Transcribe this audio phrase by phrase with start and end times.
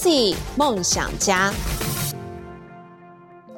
[0.00, 1.52] iC 梦想家。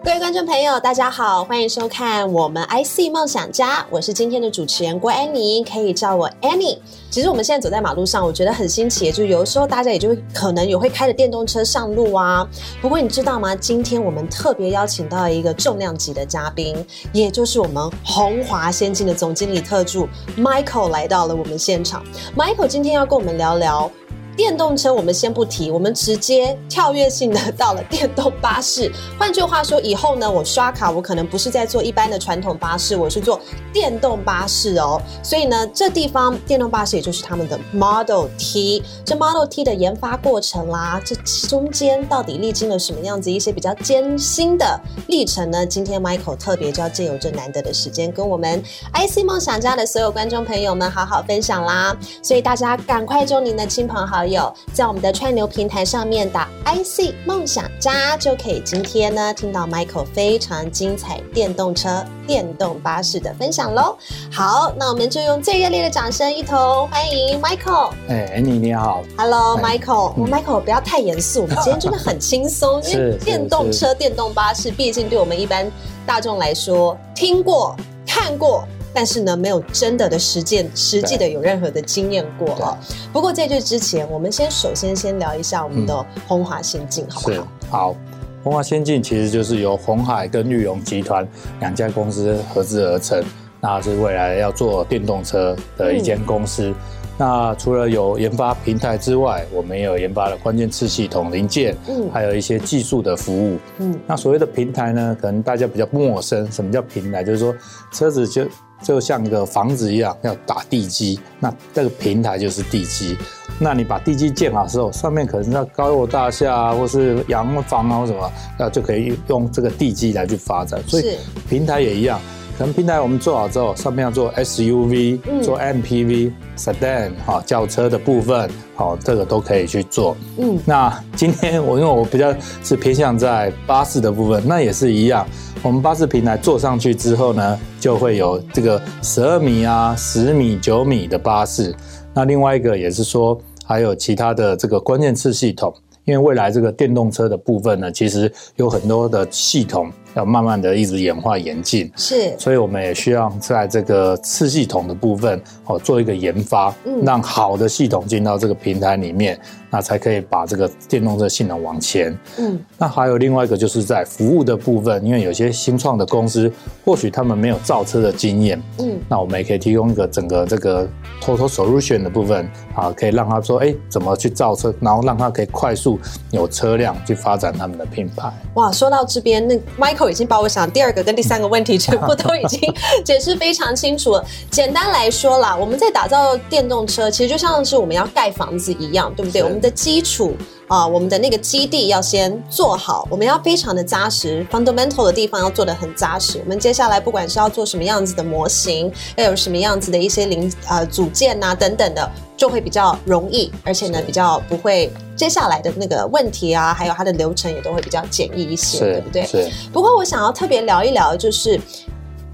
[0.02, 6.78] 各位观众朋友，大家好，欢迎收看我们 iC 梦想家，我是今天的主持人郭安妮，可以叫我 Annie。
[7.10, 12.44] 其实我们现在走在马路上，我觉得很新奇，就有的时候大家也就可能也会开着电动车上路啊。
[12.80, 13.54] 不过你知道吗？
[13.54, 22.02] 今天我们特别邀请到一个重量级的嘉宾，也就是我们鸿华先进的总经理特助 Michael 来到了我们现场。
[22.36, 23.88] Michael 今天要跟我们聊聊。
[24.36, 28.90] 电动车我们先不提，我们直接跳跃性的到了电动巴士。
[29.18, 33.38] 换句话说，以后呢，我刷卡我可能不是在坐一般的传统巴士，我是坐
[33.72, 35.00] 电动巴士哦。
[35.22, 38.82] 所以呢，这地方电动巴士也就是他们的 Model T。
[39.04, 41.14] 这 Model T 的研发过程啦，这
[41.46, 45.66] 中间到底历经了什么样子一些比较艰辛的历程呢？
[45.66, 48.62] 今天 Michael 特别就要借由这难得的时间，跟我们
[48.94, 51.94] iC 梦想家的所有观众朋友们好好分享啦。
[52.22, 54.32] 所以大家赶快叫您的亲朋好友。
[54.32, 63.94] 有在我们的串流平台上面打 iC 梦想家，就可以今天呢听到 Michael 非常精彩电动车、电动巴士的分享喽。
[64.32, 67.90] 好，那我们就用最热烈的掌声，一同欢迎 Michael。
[68.08, 70.14] 哎，安妮你好，Hello Michael。
[70.16, 75.70] 嗯、Michael 不要太严肃，我们今天真的很轻松， 因为电动车、电动巴士，毕竟对我们一般
[76.06, 78.64] 大众来说，听过、看过。
[78.94, 82.76] 但是呢，没有真的的实践，实际的有任何的经验过哦。
[83.12, 87.48] 不过在这之前，我们先首先先聊一下我们的鸿华先进，好不好？
[87.70, 87.96] 好，
[88.44, 91.26] 鸿华先进其实就是由红海跟裕隆集团
[91.60, 93.22] 两家公司合资而成，
[93.60, 96.68] 那是未来要做电动车的一间公司。
[96.68, 96.74] 嗯
[97.18, 104.00] 那除了有研发平台之外，我们也有研发了关键次系统零件，嗯，还有一些技术的服务，嗯。
[104.06, 106.50] 那所谓的平台呢，可能大家比较陌生。
[106.50, 107.22] 什么叫平台？
[107.22, 107.54] 就是说
[107.92, 108.44] 车子就
[108.82, 113.16] 就像一个房子一样，要打地基，那这个平台就是地基。
[113.58, 120.82] 那你把地基建好之后，上面可能要高楼大厦啊，或是洋房啊，或什么，那就可以用这个地基来去发展。
[120.88, 121.16] 所以
[121.48, 122.20] 平台也一样。
[122.58, 130.16] 可能平台我们做好之后，上面要做 SUV、嗯、做 MPV、Sedan 哈轿车的部分，好，这个都可以去做。
[130.38, 132.32] 嗯，那今天我因为我比较
[132.62, 135.26] 是偏向在巴士的部分，那也是一样。
[135.62, 141.74] 我们巴士平台做上去之后呢，就会有这个十二米啊、十米、九米的巴士。
[142.12, 145.72] 那另外一个也是说，还有其他的这个关键词系统，
[146.04, 149.90] 因为未来这个电动车的部分呢，其实有很多的系统。
[150.14, 159.38] 要慢慢的一直演化演进，是，所以我们也需要在这个次系统的部分哦做一个研发，嗯，让好的系统进到这个平台里面，
[159.70, 166.52] 那才可以把这个电动车性能往前，嗯，那还有另外一个就是在服务的部分，因为有些新创的公司
[166.84, 170.86] 或许他们没有造车的经验，嗯，那我们也可以提供一个整个这个
[171.22, 175.98] total solution 的部分啊，可以让他说，哎，怎么去造车，然后让他可以快速
[176.32, 178.30] 有车辆去发展他们的品牌。
[178.54, 180.01] 哇，说到这边，那 Michael。
[180.10, 182.60] 已经把我想第二个跟第三个问题全部都已经
[183.04, 184.24] 解释非常清楚了。
[184.50, 189.42] 简单来说啦，我们在打造电动车，其实就像是我们要盖房子一样，对不对？
[189.42, 190.36] 我们的基础
[190.68, 196.40] 啊，我们的那个基地要先做好，我们要非常的扎实，fundamental 的地方要做的很扎实。
[196.44, 202.10] 我们接下来不管是要做什么样子的模型，要有什么样子的一些零呃组件呐、啊、等等的。
[202.34, 209.24] 就会比较容易，而且呢，比较不会接下来的那个问题啊，还有它的流程也都会比较简易一些，对不对？
[209.24, 209.48] 是。
[209.72, 211.60] 不过我想要特别聊一聊，就是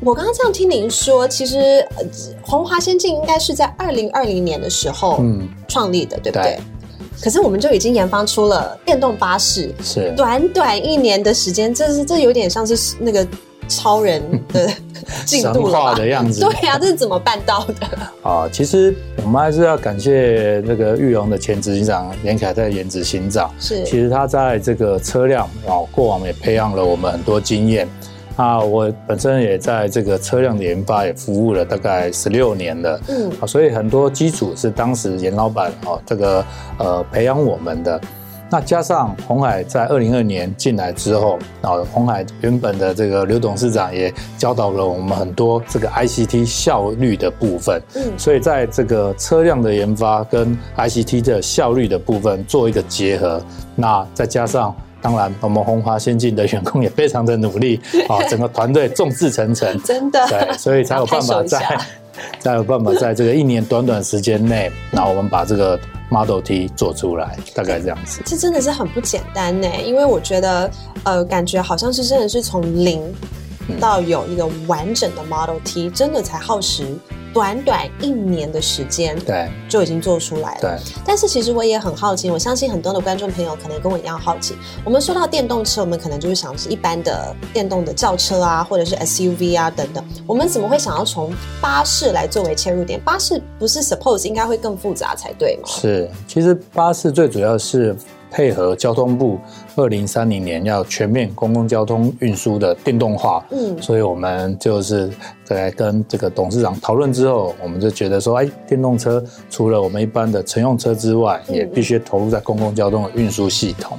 [0.01, 1.87] 我刚刚这样听您说，其实
[2.41, 6.57] 红华先进应该是在二零二零年的时候嗯创立的，嗯、对不对？
[6.57, 6.61] 对。
[7.23, 13.29] 可是我们就已经研发出了电动巴士，是短短一年的时间，这是这有点像是那个。
[13.69, 14.69] 超人的
[15.25, 17.87] 进度化的样子，对呀、啊，这是怎么办到的？
[18.23, 23.51] 啊，其实我们还是要感谢那个玉龙的前执行长严凯泰严执行长。
[23.61, 27.87] 是，其实他在这个车辆啊，过往也培养了我们很多经验。
[28.37, 33.01] 啊，我本身也在这个车辆的研发也服务了大概十六年了。
[33.09, 36.45] 嗯，啊，所以很多基础是当时严老板哦这个
[36.79, 38.01] 呃培养我们的。
[38.51, 53.43] 那加上鸿海在二零二年进来之后，然后鸿海原本的这个刘董事长也教导了我们很多这个 ICT 效率的部分，嗯，所以在这个车辆的研发跟 ICT 的效率的部分做一个结合，
[53.75, 57.79] 那再加上当然我们红华先进的员工也非常的努力
[58.09, 61.79] 啊，整个团队众志成城，真的，对，所以才有办法 在
[62.41, 65.79] 才有办法在这个一年短短时间内，那我们把这个。
[66.11, 68.23] Model T 做出来，大概这样子。
[68.25, 70.71] 这真的是很不简单呢，因为我觉得，
[71.05, 73.03] 呃，感觉好像是真的是从零
[73.77, 76.87] 到有一个完整的 Model T，真的才耗时
[77.35, 80.61] 短短一年的时间，对，就已经做出来了。
[80.61, 84.57] 对，但是其实我也很好奇，我相信很多的观众朋友可能跟我一样好奇。
[84.85, 90.03] 我们说到电动车，我们可能就是想是一般的电动的轿车啊，或者是 SUV 啊等等。
[90.27, 92.99] 我们怎么会想要从巴士来作为切入点？
[93.01, 95.69] 巴士不是 suppose 应该会更复杂才对吗？
[95.69, 97.95] 是，其实巴士最主要是。
[98.31, 99.39] 配合交通部
[99.77, 105.11] 二零三零年要全面公共交通运输的电动化，嗯，所以我们就是
[105.45, 113.99] 在跟这个董事长讨论之后，我们就觉得说，哎，电动车除了我们一般的乘用车之外，也必须投入在公共交通的运输系统。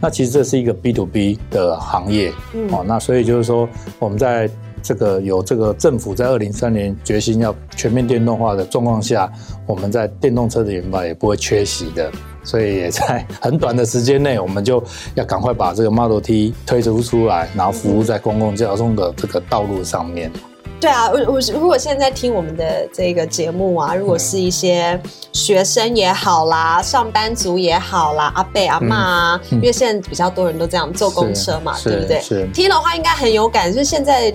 [0.00, 2.32] 那其实这是一个 B to B 的行业，
[2.70, 3.68] 哦，那所以就是说，
[3.98, 4.48] 我们在
[4.80, 9.30] 这个有这个政府在二零三零年决心要全面电动化的状况下，
[9.66, 12.10] 我们在电动车的研发也不会缺席的。
[12.48, 14.82] 所以也在很短的时间内，我们就
[15.14, 20.32] 要赶快把这个 Model T 推出出来，然后服务在公共交通的这个道路上面。
[20.80, 24.98] 对啊，我我如果现在听我们的这个节目啊，如果是一些
[25.32, 32.18] 学生也好啦，上班族也好啦，阿伯阿妈啊，因为现在比较多人都这样坐公车嘛，对不对？
[32.22, 34.32] 是听的话应该很有感，就是现在。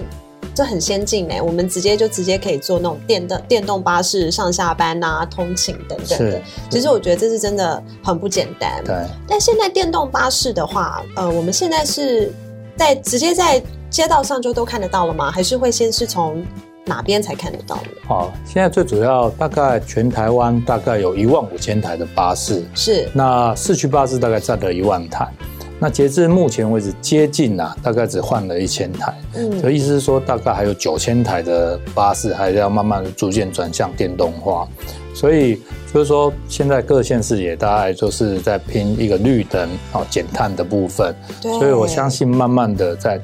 [0.54, 6.42] 这很先进哎，我们直接就直接可以坐那种电的电动巴士上下班啊、通勤等等的。
[6.70, 8.84] 其实我觉得这是真的很不简单。
[8.86, 8.96] 对。
[9.28, 12.32] 但现在电动巴士的话，呃，我们现在是
[12.76, 15.32] 在直接在街道上就都看得到了吗？
[15.32, 16.46] 还是会先是从
[16.86, 17.84] 哪边才看得到呢？
[18.08, 23.10] 好，现在最主要大概全台湾大概有一万五千台的巴士，是。
[23.14, 25.28] 那市区巴士大概占了一万台。
[25.80, 34.66] 那截至目前为止，接近啊，大概只换了一千台，嗯，所以意思是说，大概还有九千台的巴士还是要慢慢逐渐转向电动化，
[35.14, 35.62] 所以
[35.94, 43.19] 就是说，现在各县市也大概就是在拼一个绿灯啊减碳的部分，对，所以我相信慢慢的在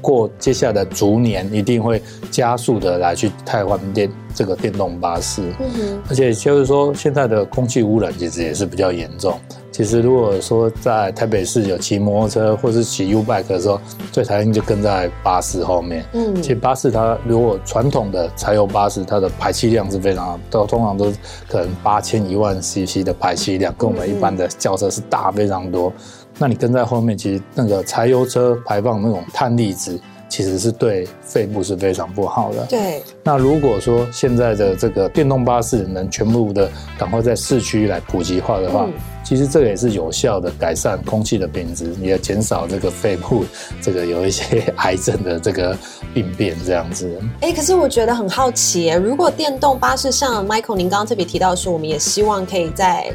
[0.00, 2.00] 过接下来的逐年，一定会
[2.30, 9.36] 加速的来去汰换电这个电动巴士，嗯哼，而且就是说，现在的空气污染其实也是比较严重。
[9.76, 13.78] 其实，如果说在台北市有骑摩托车或是骑 U bike 的时候，
[14.10, 16.02] 最讨厌就跟在巴士后面。
[16.14, 25.92] 嗯，其实巴士它如果传统的柴油巴士，它的排气量是非常都通常都是可能八千一万 CC 的排气量，跟我们一般的轿车是大非常多。
[26.38, 32.66] 那你跟在后面，其实那个柴油车排放那种碳粒子，其实是对肺部是非常不好的。
[32.66, 33.02] 对。
[33.22, 38.92] 那如果说现在的这个电动巴士能全部的赶快在市区来普及化的话，嗯
[39.26, 43.44] 其实这个也是有效的改善空气的品质，也减少这个肺部
[43.82, 45.76] 这个有一些癌症的这个
[46.14, 47.20] 病变这样子。
[47.40, 53.12] 哎，可是我觉得很好奇，如果电动巴士像 Michael 您刚刚特别提到说，我们也希望可以在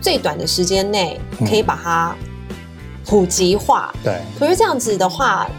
[0.00, 2.14] 最短的时间内可以把它
[3.04, 3.92] 普及化。
[4.04, 4.20] 对。
[4.38, 5.50] 可是这样子的话，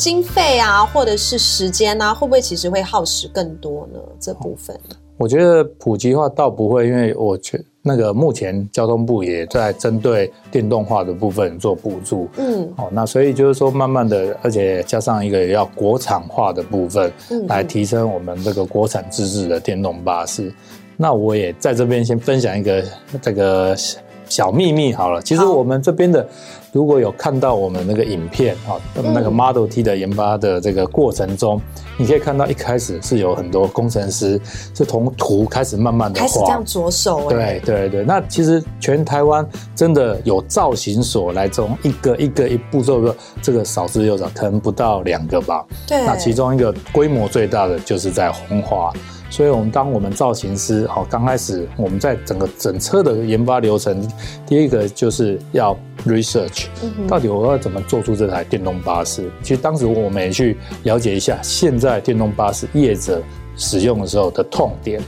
[0.00, 4.00] 经费啊，或者是时间啊，会不会其实会耗时更多呢？
[4.18, 4.74] 这部分？
[5.18, 17.12] 我觉得普及化倒不会，因为我觉那个目前交通部也在针对电动化的部分做补助，嗯，哦，那所以就是说慢慢的，而且加上一个要国产化的部分，
[17.46, 20.50] 来提升我们这个国产自制的电动巴士。
[20.96, 22.82] 那我也在这边先分享一个
[23.20, 23.76] 这个
[24.30, 26.26] 小秘密好了，其实我们这边的。
[26.72, 34.40] 如果有看到我们那个影片啊，那个 Model T 的研发的这个过程中，嗯、你可以看到一开始是有很多工程师
[34.72, 37.28] 是从图开始慢慢的画，开始这样着手。
[37.28, 39.44] 对对对，那其实全台湾
[39.74, 45.66] 真的有造型所来从一个一个一步骤的这个少之又少，可能不到两个吧。
[45.88, 48.92] 对，那其中一个规模最大的就是在红华。
[49.30, 54.04] 所以，我们当我们造型师好刚开始，我们在整个整车的研发流程，
[54.44, 56.66] 第一个就是要 research，
[57.06, 59.30] 到底我要怎么做出这台电动巴士？
[59.40, 63.22] 其实当时我们也去了解一下，现在电动巴士业者
[63.56, 65.00] 使用的时候的痛点。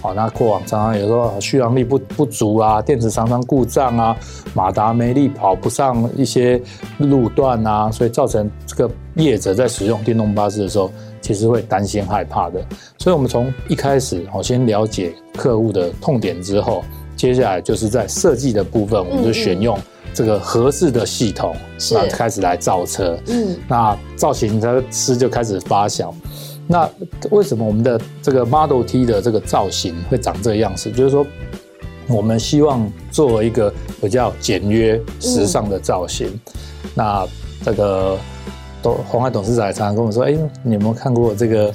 [0.00, 4.16] 好，那过往常常有时候续航力不不足啊，电池常常故障啊，
[4.54, 6.62] 马达没力，跑不上一些
[6.98, 10.88] 路段啊，所以造成这个业者在使用电动巴士的时候。
[11.26, 12.64] 其实会担心害怕的，
[12.98, 16.84] 所以我们从一开始，我先了解客户的痛点之后，
[17.16, 19.76] 接下来就是在设计的部分，我们就选用
[20.14, 21.52] 这个合适的系统，
[21.90, 23.18] 那、嗯、开始来造车。
[23.26, 26.14] 嗯，那造型师就开始发想，
[26.68, 26.88] 那
[27.32, 30.92] 为什么我们的这个 Model T 的这个造型会长这个样子？
[30.92, 31.26] 就是说，
[32.06, 36.28] 我们希望做一个比较简约、时尚的造型。
[36.28, 37.28] 嗯、那
[37.64, 38.16] 这个。
[38.82, 41.72] 鸿海董事长也常常跟我说：“哎，你有没有看过这个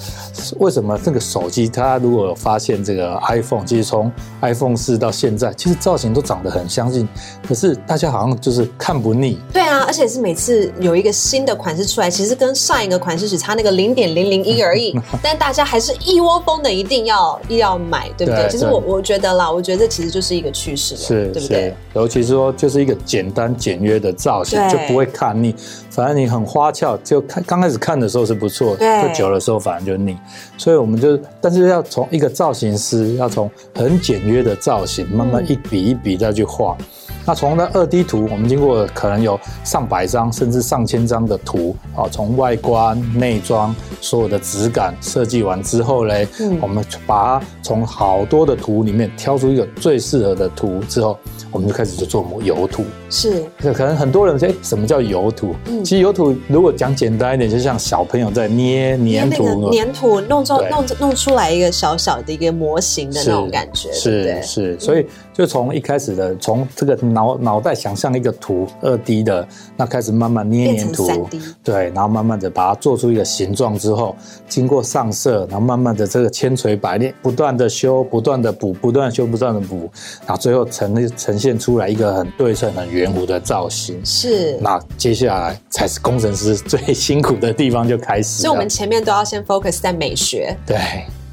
[0.60, 4.10] 为什么这个手机，它如果有发现这个 iPhone，其实从
[4.42, 7.08] iPhone 四到现在，其实造型都长得很相近，
[7.46, 9.38] 可是大家好像就是看不腻。
[9.52, 18.44] 对啊，而且是每次有一个新的款式出来，其实跟上一个款式只差那个零点零零一而已， 但大家还是一窝蜂的一定要一定要买，对不对？
[18.44, 21.76] 对，其实我我觉得啦，我觉得这其实就是一个趋势了，是对不对？
[21.94, 25.54] 尤其是说，就是一个简单简约的造型，就不会看腻。
[25.92, 30.18] 反正你很花俏，就看刚开始看的时候是不错，对，就久的时候反而就腻。
[30.58, 36.78] 所以我们就，但是要从一个造型师，要从很简约的造型，慢慢一笔一笔再去画。
[36.80, 51.18] 嗯那从那二 D 图，我们经过可能有上百张甚至上千张的图啊，从外观、内装所有的质感设计完之后嘞，嗯，我们把它从好多的图里面挑出一个最适合的图之后，
[51.52, 52.84] 我们就开始就做油图。
[53.10, 55.54] 是，可能很多人说，哎，什么叫油图？
[55.68, 66.98] 嗯，其实油图如果讲简单一点，就像小朋友在捏黏土，黏土弄出弄弄出来一个小小的一个模型的那种感觉，是是，是，所以就从一开始的从这个。
[67.12, 69.46] 脑脑袋想象一个图，二 D 的，
[69.76, 71.28] 那开始慢慢捏黏土，
[71.64, 74.16] 对，然后慢慢的把它做出一个形状之后，
[74.48, 79.90] 经过上色，然后慢慢的这个千锤百炼，不断的修，不断的补，不断修，不断的补，
[80.28, 84.00] 然后最后呈呈现出来一个很对称、很圆弧的造型。
[84.06, 88.44] 是，那接下来才是工程师最辛苦的地方就开始。
[88.44, 90.56] 所以我们前面都要先 focus 在美学。
[90.66, 90.78] 对。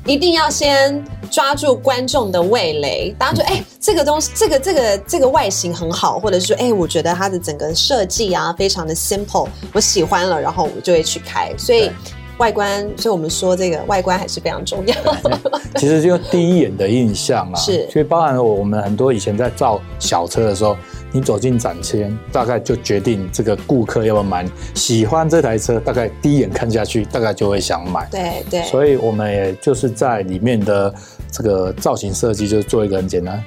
[0.09, 11.53] 一定要先抓住观众的味蕾，大家说，哎、欸，这个东西，这个这个这个外形很好，或者是说，哎、欸，我觉得它的整个设计啊，非常的 simple，我喜欢了，然后我就会去开。
[11.59, 11.91] 所以
[12.39, 14.95] 外观，所以我们说这个外观还是非常重要。
[15.77, 20.75] 其实就第一眼的印象啊，是，所以包含了我们很多以前在造小车的时候。
[21.13, 24.47] 你走进展间，大概就决定这个顾客要不要买。
[24.75, 28.07] 喜欢这台车，大概第一眼看下去，大概就会想买。
[28.11, 28.63] 对对。
[28.65, 30.95] 所以我们也就是在里面的
[31.31, 33.43] 这个造型设计，就是做一个很简单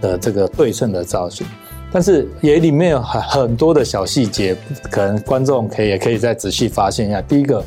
[0.00, 1.46] 的这个对称的造型。
[1.92, 4.56] 但是也里面有很很多的小细节，
[4.90, 7.20] 可能观众可以也可以再仔细发现一下。
[7.22, 7.64] 第一个。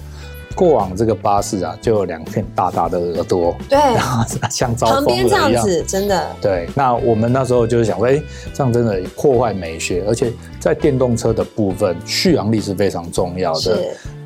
[0.60, 6.28] 过往这个巴士啊，就有两片大大的耳朵，对，然后像招风耳一样，这样子，真的。
[6.42, 8.22] 对，那我们那时候就是想说，哎，
[8.54, 13.80] 这样真的破坏美学，而且在电动车的部分，续航力是非常重要的。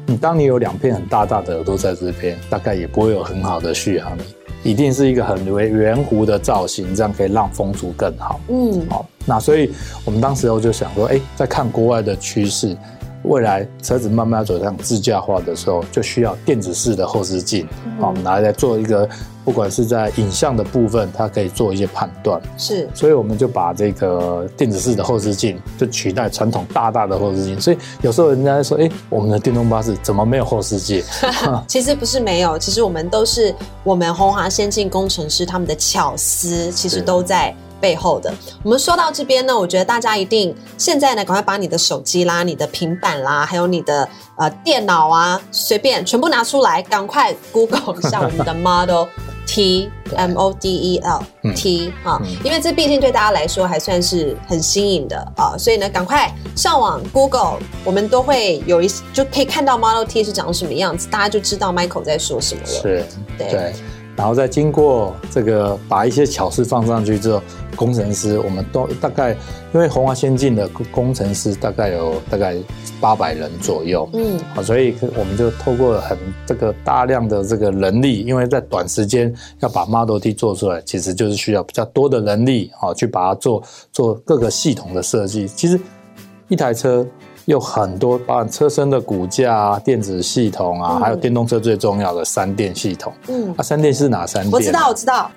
[0.08, 4.22] 你当你有两片很大大的耳朵在这边，大概也不会有很好的续航力，
[4.64, 8.40] 一定是一个很圆圆弧的造型，这样可以让风阻更好。
[8.48, 9.72] 嗯，好，那所以
[10.04, 12.76] 我们当时候就想说，哎，在看国外的趋势。
[13.24, 17.68] 未来车子慢慢要走向自驾化的时候，就需要电子式的后视镜，
[18.00, 19.08] 好，我们拿来做一个，
[19.46, 22.42] 不管是在影像的部分，它可以做一些判断。
[22.58, 27.60] 是，所以我们就把这个电子式的后视镜就取代传统大大的后视镜。
[27.60, 31.02] 所以有时候人家说，哎，我们的电动巴士怎么没有后视镜？
[31.68, 33.54] 其实不是没有，其实我们都是
[33.84, 37.56] 我们鸿华先进工程师他们的巧思，其实都在。
[37.84, 49.08] 背后的，我们说到这边呢，我觉得大家一定现在呢，赶快把你的手机啦、你的平板啦，还有你的呃电脑啊，随便全部拿出来，赶快 Google 一下我们的 Model
[49.46, 51.22] T M O D E L
[51.54, 62.68] T 啊，因为这毕竟对大家来说还算是很新颖的啊，所以呢，赶快上网 Google，我们都会有一就可以看到 Model T 是长什么样子，大家就知道 Michael 在说什么了。
[62.70, 63.06] 是，
[63.38, 63.50] 对。
[63.50, 63.74] 对
[64.16, 67.42] 然后再经过这个把一些巧思放上去之后，
[67.76, 69.32] 工程师我们都大概，
[69.74, 72.56] 因为红华先进的工程师大概有大概
[73.02, 85.48] 八百人左右，嗯，好，所以我们就透过很这个大量的这个人力，因为在短时间要把 Model T 做出来，其实就是需要比较多的人力啊，去把它做做各个系统的设计。
[85.48, 85.80] 其实
[86.48, 87.06] 一台车。
[87.46, 93.14] 有很多，包含车身的骨架啊、电子系统啊，嗯、还有电动车最重要的三电系统。
[93.28, 94.52] 嗯，啊，三电是哪三电？
[94.52, 95.30] 我知道，我知道，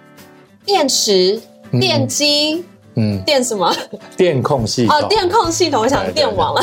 [0.65, 1.41] 电池、
[1.81, 2.55] 电机。
[2.55, 2.65] 嗯
[2.99, 3.71] 嗯，电什么？
[4.17, 6.63] 电控系统哦，电控系统，我想电网了。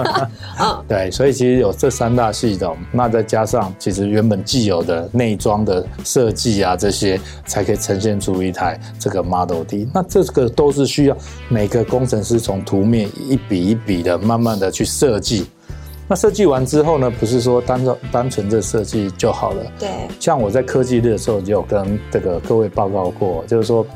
[0.58, 9.86] 嗯，对，所以其实有这三大系统，那再加上其实原本既有的内装的设计啊，这些才可以呈现出一台这个 Model D。
[9.92, 11.16] 那这个都是需要
[11.50, 15.46] 每个工程师从图面一笔一笔的慢慢的去设计。
[16.08, 19.62] 那设计完之后呢，不是说单纯单纯这设计就好了。
[19.78, 23.86] 对，像我在科技日的时候就有跟这个各位报告过，就是说。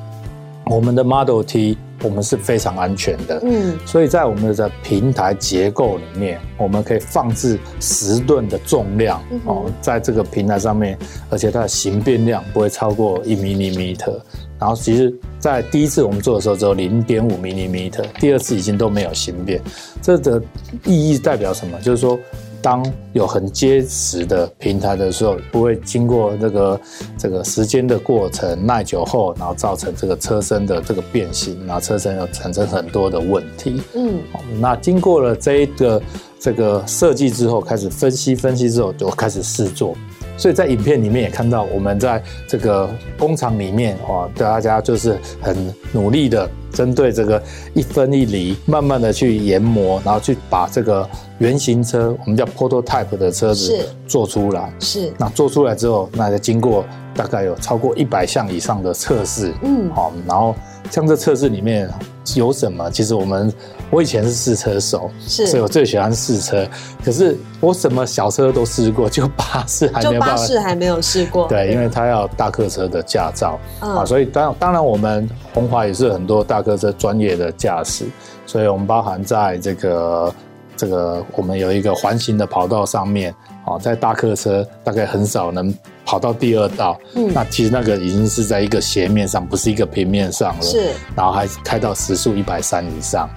[0.70, 10.98] 我们的 Model T，我们是非常安全的，嗯，所以在我们的平台结构里面，我们可以放置十吨的重量哦，在这个平台上面，
[11.30, 14.18] 而且它的形变量不会超过一 millimeter。
[14.58, 19.60] 然后其实，在第一次我们做的时候只有零点五 millimeter，第二次已经都没有形变。
[20.02, 20.42] 这的
[20.84, 21.80] 意义代表什么？
[21.80, 22.18] 就是说。
[22.60, 26.80] 当有很结实的平台的时候，不会经过这个
[27.16, 33.80] 这个时间的过程耐久后，然后造成这个车身的这个变形，然后车身又产生很多的问题。
[33.94, 34.18] 嗯，
[34.60, 36.02] 那经过了这一个
[36.40, 39.96] 这个设计之后，开始分析分析之后，就开始试做。
[40.38, 47.42] 所以在影片里面也看到，我们在这个工厂里面，哇，大家就是很努力的针对这个
[47.74, 51.06] 一分一厘，慢慢的去研磨，然后去把这个
[51.38, 53.76] 原型车，我们叫 prototype 的车子
[54.06, 54.72] 做出来。
[54.78, 55.12] 是。
[55.18, 59.52] 那做出来之后，那就经过大概有超过一百项以上的测试。
[59.64, 59.90] 嗯。
[59.92, 60.54] 好，然后
[60.88, 61.90] 像这测试里面
[62.36, 62.88] 有什么？
[62.90, 63.52] 其实我们。
[63.90, 66.66] 我以前是试车手，是，所以我最喜欢试车。
[67.04, 70.12] 可是我什么小车都试过，就巴士还没有。
[70.12, 71.48] 就巴士还没有试过。
[71.48, 78.04] 对，因为他要大客车的驾照、嗯、啊，所以当当然我们红华也是很多大客车专业的驾驶，
[78.46, 80.34] 所以我们包含在这个
[80.76, 83.34] 这个我们有一个环形的跑道上面。
[83.64, 85.74] 哦，在大客车大概很少能
[86.08, 93.28] 跑到第二道，嗯，那其实那个已经是在一个斜面上，不是一个平面上了，是，然后还开到时速一百三以上，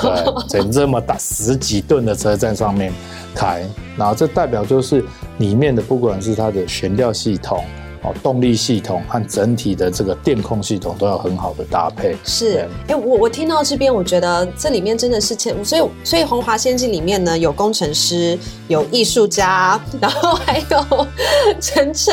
[0.00, 2.90] 对，整这么大十几吨的车在上面
[3.34, 3.62] 开，
[3.94, 5.04] 然后这代表就是
[5.36, 7.62] 里面的不管是它的悬吊系统。
[8.04, 12.14] 哦，动力系统和整体的这个电控系统都要很好的搭配。
[12.22, 21.06] 是，哎、欸，我我听到这边，我觉得这里面真的是千，所以所以红华先进里面呢，有工程师，有艺术家，然后还有
[21.60, 22.12] 乘车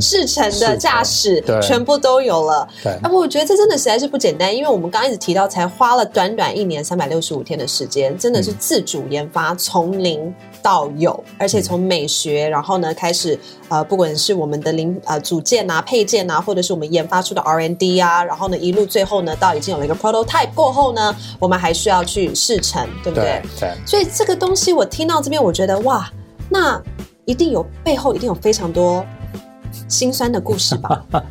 [0.00, 2.68] 试乘的驾驶，对，全部都有了。
[2.84, 13.36] 对，啊，我觉得这真的实在是不简单，因为我们刚刚一直提到，才花了短短一年三百六十五天的时间，真的是自主研发，从零到有，而且从美学，然后呢开始，
[13.68, 15.20] 呃，不管是我们的零呃。
[15.26, 23.42] 组件啊、配件啊，或者是我们研发出的 R&D 啊，然后呢，一路最后呢，到已经有了一个 prototype 过后呢，我们还需要去试乘，对不对？
[23.58, 23.74] 对。
[23.84, 26.08] 所以这个东西我听到这边，我觉得哇，
[26.48, 26.80] 那
[27.24, 29.04] 一定有背后一定有非常多
[29.88, 31.02] 心酸的故事吧？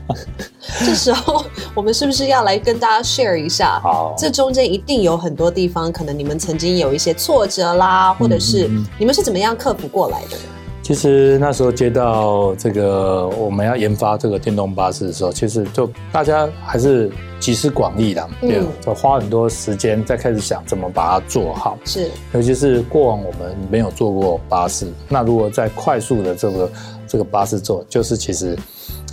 [0.86, 3.80] 这时候我们是不是要来跟大家 share 一下？
[3.82, 10.38] 好，这中间一定有很多地方，可能你们曾经有一些挫折啦，或者是你们是怎么样克服过来的？
[10.86, 21.76] 其实那时候接到这个我们要研发这个电动巴士的时候，其实就大家还是集思广益的，对，就花很多时间在开始想怎么把它做好。
[21.86, 26.72] 是，尤其是过往我们没有做过巴士，那如果在快速的这个
[27.08, 28.56] 这个巴士做，就是其实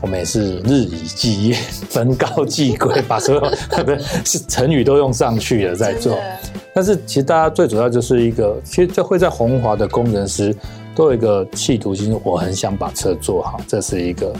[0.02, 1.56] 我们也是日以继夜、
[1.88, 3.40] 焚膏继晷，把所有
[3.82, 6.18] 不是是成语都用上去了在做。
[6.74, 10.54] 但是其实大家最主要就是一个，其实这会在鸿华的工程师。
[10.94, 14.34] 都有一个企图心，我很想把车做好，这是一个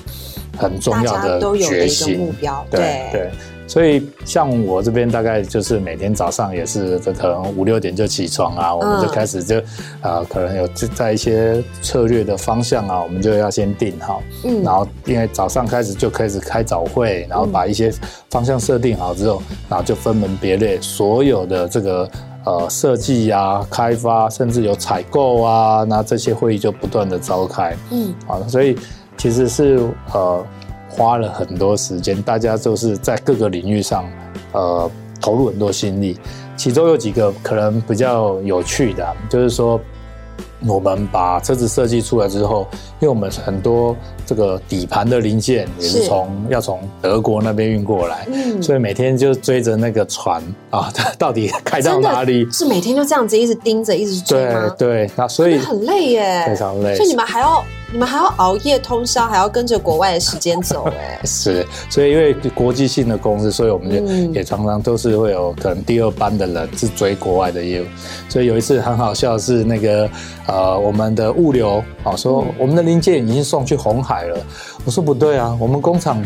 [0.56, 2.64] 很重要的决心目标。
[2.70, 3.30] 对对，对，
[3.66, 9.64] 所以像我这边大概就是每天早上也是，这可能五六点就起床啊，我们就开始就啊、
[10.02, 14.22] 嗯呃，可能有在一些策略的方向啊，我们就要先定好。
[14.44, 17.92] 嗯，然后因为早上开始就开始开早会，然后把一些
[18.30, 22.10] 方向设定好之后，然后就分门别类，所有的这个。
[22.44, 27.76] 呃，设计呀、开发，甚至有采购啊，那这些会议就不断的召开。
[27.90, 28.76] 嗯，好，所以
[29.16, 29.80] 其实是
[30.12, 30.44] 呃
[30.88, 34.04] 花了很多时间，大家就是在各个领域上
[34.52, 36.18] 呃投入很多心力。
[36.56, 39.80] 其中有几个可能比较有趣的，就是说。
[40.66, 42.66] 我们把车子设计出来之后，
[43.00, 52.48] 因为我们很多这个底盘的零件也是从要从德国那边运过来，嗯，所以每天就追着那个船啊，它 到底开到哪里？
[52.50, 54.74] 是每天就这样子一直盯着，一直追吗？
[54.78, 56.94] 对对，那所以很累耶，非常累。
[56.94, 57.64] 所以你们还要。
[57.92, 67.84] 你们还要熬夜通宵，还要跟着国外的时间走，哎， 是，所以因为国际性的公司，所以我们就也常常都是会有可能第二班的人是追国外的业务，
[68.30, 70.08] 所以有一次很好笑是那个
[70.46, 74.40] 呃我们的物流啊说我们的零件已经送去红海了，
[74.86, 76.24] 我说不对啊，我们工厂。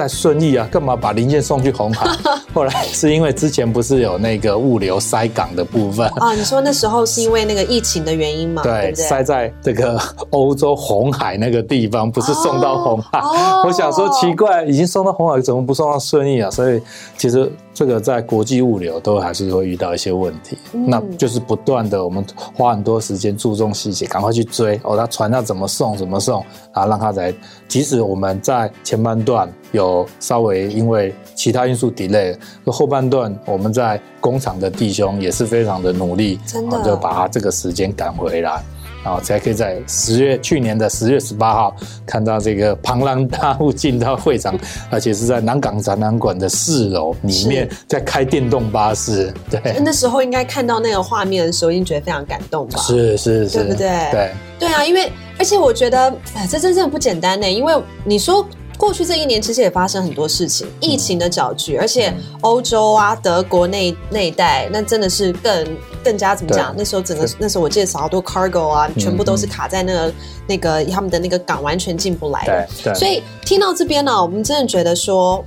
[0.00, 2.06] 在顺义啊，干嘛把零件送去红海？
[2.54, 6.32] 后来是因为之前不是有那个物流塞港的部分啊？
[6.34, 8.62] 你说那时候是因为那个疫情的原因吗？
[8.62, 10.00] 对，对对塞在这个
[10.30, 13.18] 欧洲红海那个地方，不是送到红海。
[13.20, 16.50] 哦、我想说奇怪，已经送到红海，怎么不送到顺义啊？
[16.50, 16.80] 所以
[17.16, 26.42] 其实这个在国际物流都还是会遇到一些问题，嗯、那就是不断的我们花很多时间注重细节，赶快去追哦，他船要怎么送怎么送，
[26.74, 27.34] 然后让他在
[27.68, 29.82] 即使我们在前半段有。
[29.82, 38.62] 有稍微因为其他因素 delay，后半段我们在工厂的弟兄也是非常的努力，真的就把他这个时间赶回来。
[39.04, 44.58] 然后才可以在十月去年的十月十八号看到这个庞然大物进到会场，
[44.90, 49.32] 而且是在南港展览馆的四楼里面在开电动巴士。
[49.50, 52.80] 对，那时候应该看到那个画面的时候，已经觉得非常感动吧？
[52.80, 53.88] 是是是，对不对？
[54.10, 58.46] 对对啊，因为而且我觉得，哎，这真正不简单呢，因为你说。
[58.78, 65.64] 过去这一年其实也发生很多事情，疫情的搅局，而且欧洲啊、德国那那一带，那真的是更
[66.04, 66.74] 更加怎么讲？
[66.76, 70.14] 那时候整个那时候我记得好多 cargo 啊，全部都是卡在那个
[70.48, 72.94] 那个他们的那个港，完全进不来的。
[72.94, 75.44] 所以听到这边呢，我们真的觉得说。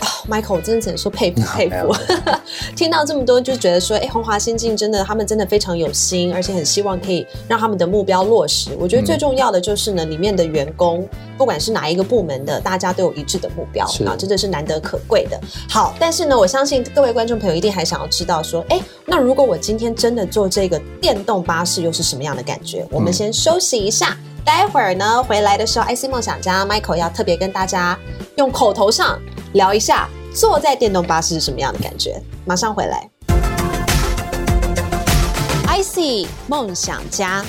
[0.00, 1.94] 啊、oh，Michael，我真的只能说佩服 佩服。
[2.76, 8.70] 听到这么多，就觉得说，哎，红华先进真的，他们真的非常有心，而且很希望可以让他们的目标落实。
[8.78, 15.40] 我觉得最重要的就是呢，里面的员工，不管是哪一个部门的，大家都有一致的目标啊，真的是难得可贵的。
[15.68, 22.86] 好，但是呢，我相信各位观众朋友一定还想要知道说，哎，那如果我今天真的坐这个电动巴士，又是什么样的感觉？
[22.90, 27.98] 我们先休息一下，待会儿呢，回来的时候，IC 梦想家 Michael 要特别跟大家
[28.36, 29.18] 用口头上。
[29.52, 32.20] 聊一下坐在电动巴士是什么样的感觉？
[32.44, 33.08] 马上回来。
[35.68, 37.44] IC 梦想家。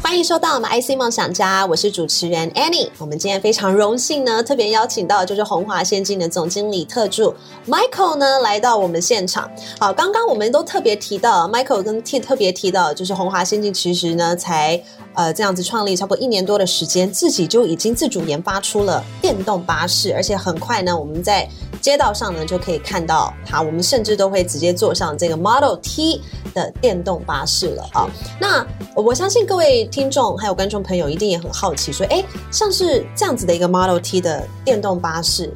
[0.00, 2.88] 欢迎收到我们 IC 梦想家，我是主持人 Annie。
[2.98, 7.34] 我们今天非常荣幸呢，特别邀请到就是鸿华先进的总经理特助
[7.66, 9.50] Michael 呢来到我们现场。
[9.78, 14.80] 好，刚刚我们都特别提到 Michael 跟 T 特别提到，就是鸿华先进其实呢才
[15.14, 21.46] 呃这样子创立差不多一年多的时间，自己就已经自主研发出了电动巴士，而且很快呢我们在
[21.88, 26.20] 街道上呢就可以看到它，我们甚至都会直接坐上这个 Model T
[26.52, 28.06] 的电动巴士了啊。
[28.38, 29.78] 那我相信各位。
[29.90, 35.50] 听众还有观众朋友一定也很好奇，说：哎，像是这样子的一个 Model T 的电动巴士，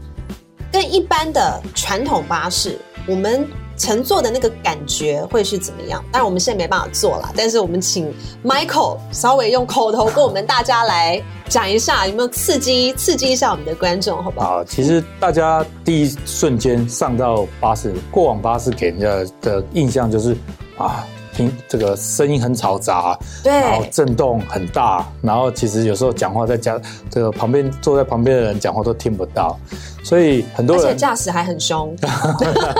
[0.70, 3.46] 跟一般的传统巴士，我们
[3.82, 6.00] 乘坐的那个感觉会是怎么样？
[6.12, 8.14] 当然我们现在没办法做了，但是我们请
[8.44, 14.50] Michael 稍微用口头跟我们大家来讲一下，有没有刺激刺激一下我们的观众，好不好？
[14.50, 20.36] 好，其实大家第一瞬间上到巴士，过往巴士给人家的印象就是
[20.78, 21.04] 啊。
[21.34, 29.58] 听这个声音很嘈杂，对，然后震动很大，然后其实有时候讲话在家这个旁边坐在旁边的人讲话都听不到，
[30.04, 31.94] 所以很多人而且驾驶还很凶，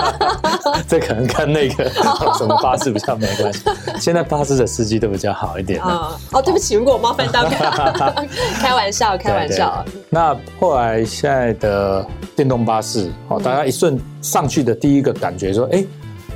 [0.87, 1.89] 这可能跟那个
[2.37, 3.61] 什么巴士比较没关系。
[3.99, 6.17] 现在巴士的司机都比较好一点啊。
[6.31, 7.43] 哦，对不起，如果我冒犯到，
[8.59, 9.83] 开玩笑，开玩笑。
[9.85, 10.05] 对对对。
[10.09, 15.83] 那后来现在的电动巴士，哦，大家一瞬上去的第一个感觉说，哎。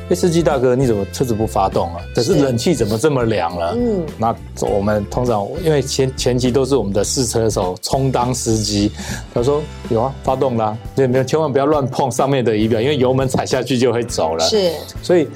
[0.10, 2.02] 哎，司机大哥，你怎么车子不发动啊？
[2.16, 3.76] 可是冷气怎么这么凉了？
[3.78, 8.92] 嗯，那我们通常因为前前期都是我们的试车手充当司机，
[9.34, 14.46] 他说有啊，发动啦，对，没有，千万不要乱碰上面的仪表，因为油门踩下去就会走了。
[14.46, 15.28] 是，所以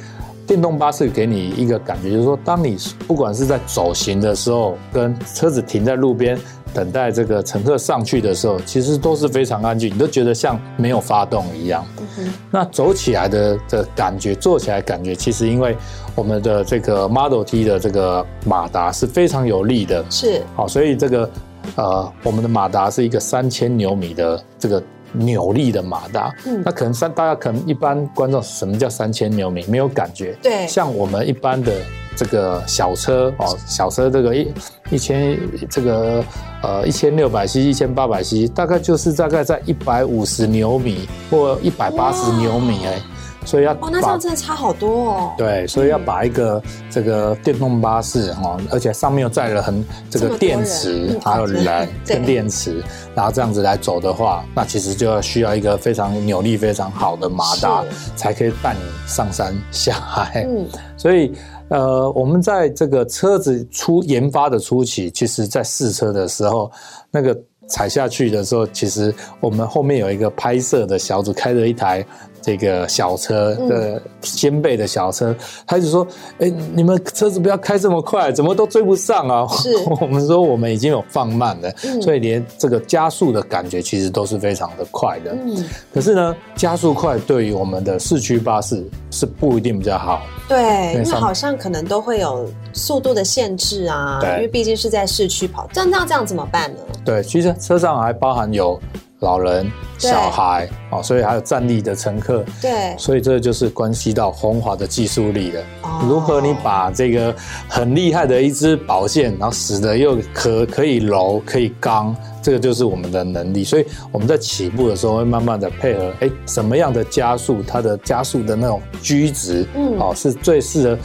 [0.48, 6.40] 电动巴士给你一个感觉，就是说，当你不管是在走行的时候，跟车子停在路边。
[6.74, 11.86] 等待这个乘客上去的时候，其实都是非常安静，你都觉得像没有发动一样。
[12.18, 15.76] 嗯、那走起来的的感觉，坐起来感觉，其实因为
[16.16, 21.30] 我们的这个 Model T 的这个马达是非常有力的，是好，所以这个
[21.76, 24.82] 呃，我们的马达是一个三千牛米的这个
[25.12, 26.34] 扭力的马达。
[26.46, 30.38] 嗯，那可能三大家可能一般观众什么叫三千牛米没有感觉？
[30.42, 31.74] 对，像我们一般的。
[32.22, 34.54] 这个小车哦，小车这个一
[34.92, 36.24] 一千这个
[36.62, 43.02] 呃一千六百 cc 一千八百 cc，大概就是大概在一百五十牛米或一百八十牛米哎。
[43.44, 45.32] 所以要哦，那这样真的差好多哦。
[45.36, 52.84] 对，所以要把一个这个电动巴士哦，而且上面又载了很这个电池，还有人 跟电池，
[53.16, 57.84] 然后这样子来走的话，那其实就要需要一个非常扭力非常好的马达，
[58.16, 60.46] 才可以带你上山下海。
[60.48, 61.34] 嗯，所以
[61.72, 66.70] 呃，我们在这个车子初研发的初期，其实在试车的时候，
[67.10, 67.38] 那个
[67.70, 72.06] 踩下去的时候，其实我们后面有一个拍摄的小组开着一台。
[72.42, 76.06] 这个小车的先辈的小车，他就说
[76.40, 85.32] ：“哎，你们车子不要开这么快，怎么都追不上啊？”是， 我们说我们已经有放慢了，所以连这个加速的感觉其实都是非常的快的。
[85.32, 90.24] 嗯，可是呢，加速快对于我们的市区巴士是不一定比较好。
[90.48, 95.70] 对，因为好像可能都会有速度的限制啊，因为毕竟是在市区跑。
[95.72, 96.80] 这样这样这样怎么办呢？
[97.06, 98.80] 对，其实车上还包含有
[99.20, 100.68] 老人、小孩。
[100.92, 105.62] 哦，所以还有站立的乘客，对，所以这就是关系到红华的技术力了。
[105.84, 107.34] 哦、如何你把这个
[107.68, 113.64] 很厉害的一支宝剑，然后使得又可可以柔可以刚，这个就是我们的能力。
[113.64, 120.98] 所以我们在起步的时候会慢慢的配合，哎，什么样的加速，它的加速的那种居值，嗯，哦，是最适合，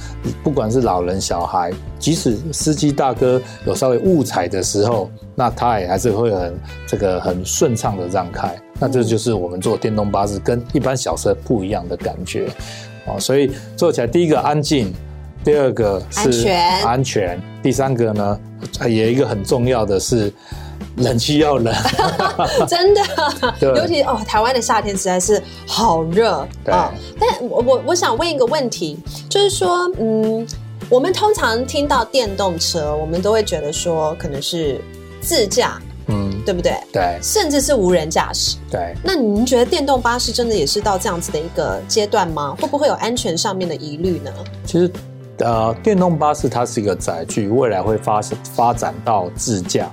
[0.43, 8.53] 不管是老人小孩，即使司机大哥有稍微误踩的时候，那他也还是会很这个很顺畅的让开。
[8.79, 12.49] 那这就是我们坐电动巴士跟一般小车不一样的感觉，
[13.07, 14.93] 哦，所以坐起来第一个安静，
[15.43, 18.41] 第二个是安全，安全，第三个呢，
[18.87, 20.31] 也有一个很重要的是
[20.99, 21.75] 冷气要冷，
[22.69, 23.01] 真的，
[23.81, 26.33] 尤其哦，台湾的夏天实在是好热，
[26.67, 26.93] 啊、哦。
[27.19, 28.99] 但我我我想问一个问题，
[29.31, 30.47] 就是说，嗯，
[30.91, 34.79] 我们通常听到电动车，我们都会觉得说可能是
[35.23, 35.81] 自驾。
[36.09, 36.73] 嗯，对不对？
[36.93, 38.57] 对，甚至是无人驾驶。
[38.71, 42.57] 对，那您觉得电动巴士真的也是到这样子的一个阶段吗？
[42.61, 44.31] 会不会有安全上面的疑虑呢？
[44.65, 44.91] 其实，
[45.39, 48.21] 呃，电动巴士它是一个载具，未来会发
[48.55, 49.91] 发展到自驾。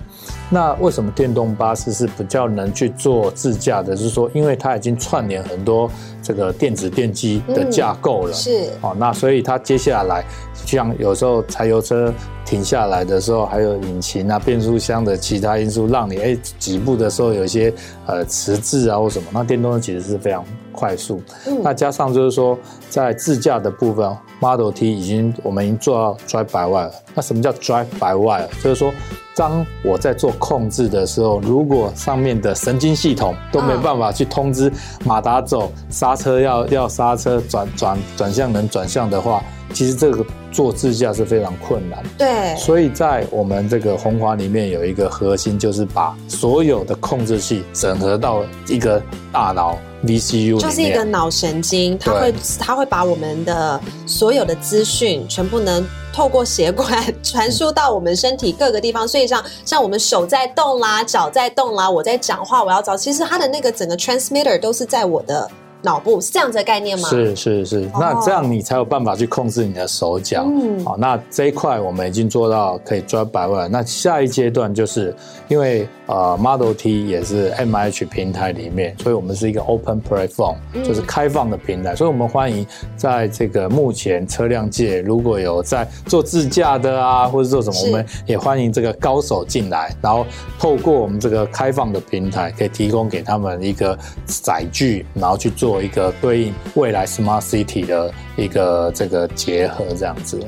[0.49, 3.95] 那为什么电动巴士是比较能去做自驾的？
[3.95, 5.89] 就是说，因为它已经串联很多
[6.21, 8.31] 这个电子电机的架构了。
[8.31, 10.23] 嗯、是哦，那所以它接下来
[10.63, 12.13] 像有时候柴油车。
[12.45, 17.73] 停下来的时候，还有引擎啊、变速箱的其他因素，让你哎起步的时候有一些
[18.05, 19.25] 呃迟滞啊或什么。
[19.31, 21.21] 那电动车其实是非常快速。
[21.47, 22.57] 嗯、那加上就是说，
[22.89, 26.91] 在自驾的部分，Model T 已经我们已经做到 Drive by Wire。
[27.15, 28.47] 那什么叫 Drive by Wire？
[28.63, 28.93] 就是说，
[29.35, 34.71] 当我在做控制的时候，如果上面的神经系统都没办法去通知
[35.05, 39.43] 马达走，刹车要要刹车，转转转向能转向的话。
[39.73, 55.83] 其实这个做自驾是非常困难，对，所以在我们这个鸿华里面有一个核心，就是把所有的控制器整合到一个大脑 VCU 里面，就是一个脑神经，它会它会把我们的所有的资讯全部能
[56.13, 65.49] 透过血管 传输到我们身体各个地方，所以像像我们手在动啦，脚在动啦，我在讲话，我要找，其实它的那个整个 transmitter 都是在我的。
[65.83, 67.09] 脑部是这样子的概念吗？
[67.09, 70.45] 是是是，那这样你才有办法去控制你的手脚。
[70.47, 73.67] 嗯，好，那这一块我们已经做到可以 drive by wire。
[73.67, 75.13] 那下一阶段就是
[75.49, 81.93] 因为呃 Model T 也是 MIH 平台里面，所以我们是一个 open platform，就是开放的平台。
[81.93, 82.65] 所以我们欢迎
[82.95, 90.25] 在这个目前车辆界如果有在做自驾的啊，或者做什么，我们也欢迎这个高手进来，然后
[90.57, 95.72] 透过我们这个开放的平台，可以提供给他们一个载具，然后去做。
[95.73, 100.39] 做一个对应未来 Smart City 的一个这个结合，这样子。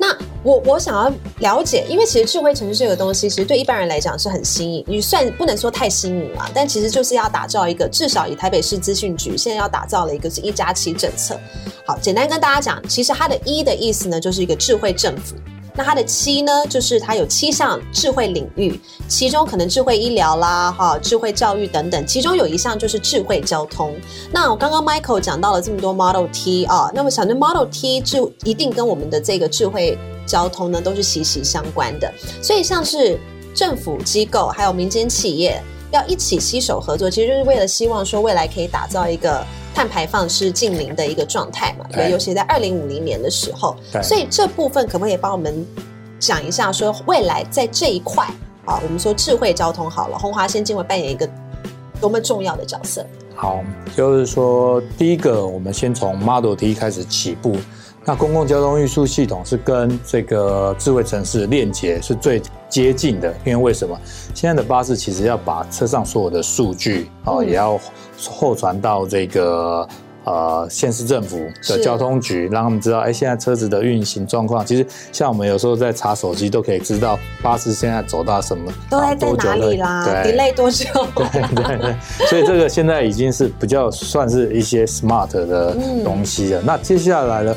[0.00, 11.38] 那我我想要了解，因为其实智慧城市这个东西，其实对一般人来讲是很新颖，你算不能说太新颖了，但其实就是要打造一个，至少以台北市资讯局现在要打造了一个是一加七政策。
[11.86, 15.36] 好，简单跟大家讲，其实它的一的意思呢，就是一个智慧政府。
[15.76, 23.92] 那它的七呢，就是它有七项智慧领域，其中可能智慧医疗啦，哈，智慧教育等等，其中有一项就是智慧交通。
[24.32, 32.12] 那我刚刚 Michael 讲到了这么多 Model T 啊，那么想着 Model T 就一定跟我们的这个智慧交通呢都是息息相关的。
[32.40, 33.18] 所以像是
[33.52, 35.60] 政府机构还有民间企业
[35.94, 39.44] 要一起携手合作，其实就是为了希望说未来可以打造一个。
[39.76, 41.84] 碳排放是近零的一个状态嘛？
[41.90, 43.74] 对，尤其在二零五零年的时候。
[43.92, 45.66] 对，所以这部分可不可以帮我们
[46.20, 48.24] 讲一下，说未来在这一块
[48.64, 51.28] 啊，我们说智慧交通好了，红华先进会扮演一个
[52.00, 53.04] 多么重要的角色？
[53.34, 53.64] 好，
[53.96, 57.56] 就是说第一个，我们先从 Model T 开始起步。
[58.06, 63.98] 那公共交通运输系统是跟这个智慧城市链接是最接近的，因为为什么？
[64.34, 67.80] 现在的巴士其实要把车上所有的数据啊，也要
[68.28, 69.88] 后传到这个
[70.24, 71.38] 呃县市政府
[71.68, 74.66] 的交通局，让他们知道，哎，现在车子的运行状况。
[74.66, 80.84] 其实像我们有时候在查手机，都可以知道巴士现在走到什么，都在在哪里啦，对，delay 多久？
[81.14, 86.60] 对对对，所以这个现在已经是比较算是一些 smart 的东西了。
[86.62, 87.56] 那接下来呢？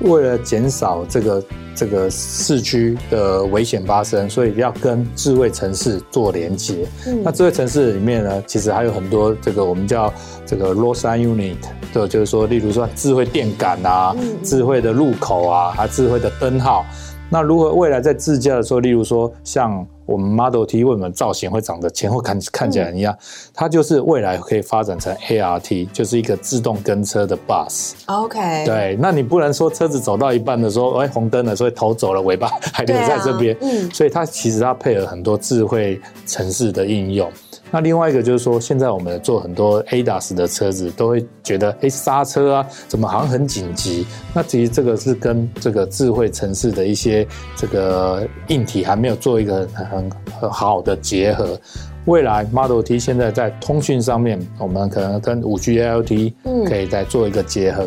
[0.00, 6.86] 为了减少这个这个市区的危险发生，所以要跟智慧城市做连接。
[7.06, 10.12] 嗯、那智慧城市里面呢，其实还有很多这个我们叫
[10.46, 11.56] 这个 roadside unit，
[11.92, 16.84] 对，就是说，例如说智慧电杆啊，嗯、智慧的路口啊，还智慧的灯号。
[17.30, 23.12] 那如果未来在自驾的时候，例如说像我们 Model T 为什么造型会长得前后看看起来一样？
[23.12, 23.18] 嗯、
[23.52, 27.92] 它就是未来可以发展成 ART，就是一个自动跟车的 bus。
[28.06, 28.64] OK。
[28.64, 33.54] 对，那你不能说车子走到一半的时候，哎，红灯了，所以头走了，尾巴还留在这边。
[33.56, 33.90] 啊、嗯。
[33.90, 37.30] 所以它其实它配合很多智慧城市的应用。
[37.70, 44.06] 那另外一个就是说，现在我们做很多 ADAS 的车子，都会觉得，哎，刹车啊，怎么好像很紧急？
[44.34, 47.26] 那其实这个是跟这个智慧城市的一些
[47.56, 51.58] 这个硬体还没有做一个很很很好的结合。
[52.06, 56.32] 未来 Model T 现在在通讯上面，我们可能跟五 G LTE
[56.66, 57.86] 可以再做一个结合。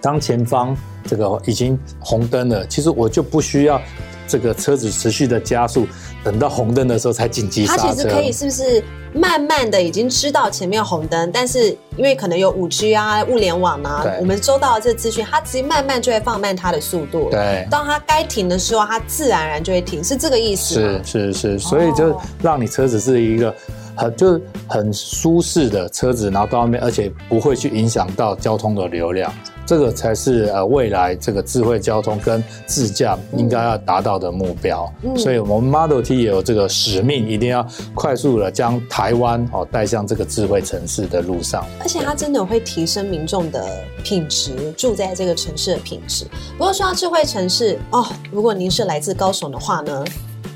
[0.00, 0.74] 当前方
[1.06, 3.78] 这个已经红灯了，其实我就不需要
[4.26, 5.86] 这个车子持续的加速，
[6.22, 7.82] 等到红灯的时候才紧急刹车。
[7.82, 8.82] 它其实可以是不是
[9.12, 17.28] 慢慢的已经知道前面红灯，但是因为可能有五 G 啊、物联网啊，我们收到的这资讯，它其实慢慢就会放慢它的速度。
[17.30, 20.74] 对，当它该停的时候，它自然而然就会停，是这个意思？
[20.74, 23.54] 是是是，所以就让你车子是一个。
[23.96, 29.32] 很就是很舒适的车子，然后到外面，而且不会去影响到交通的流量，
[29.66, 34.92] 这个才是呃未来这个智慧交通跟自驾应该要达到的目标。
[35.02, 41.64] 嗯、所以我们 Model T 也有这个使命，一定要快速的将台湾哦带向这个智慧城市的路上。
[41.80, 46.26] 而且它真的会提升民众的品质，住在这个城市的品质。
[46.58, 50.04] 不过说到智慧城市哦，如果您是来自高雄的话呢？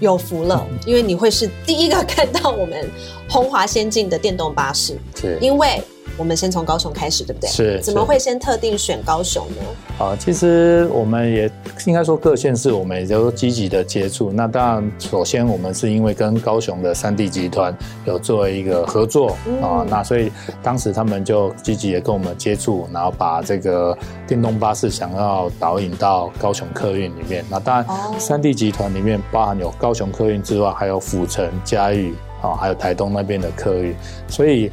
[0.01, 2.89] 有福了，因为你会是第一个看到我们
[3.29, 4.97] 鸿华先进的电动巴士。
[5.17, 5.83] 是，因为
[6.19, 7.49] 我们先从高雄开始，对不对？
[7.49, 7.81] 是。
[7.81, 10.05] 怎么会先特定选高雄呢？
[10.05, 11.51] 啊，其实我们也
[11.87, 14.33] 应该说各县市我们也都积极的接触。
[14.33, 20.31] 那当然，首先我们是因为跟高雄的三地集团有做一个合作啊，那所以
[20.63, 27.45] 当时他们就积极的跟我们接触，然后把这个电动巴士想要导引到高雄客运里面。
[27.49, 27.87] 那当然，
[28.19, 33.95] 三地集团里面包含有高雄客运之外，还有府城、嘉义啊，还有台东那边的客运，
[34.29, 34.71] 所以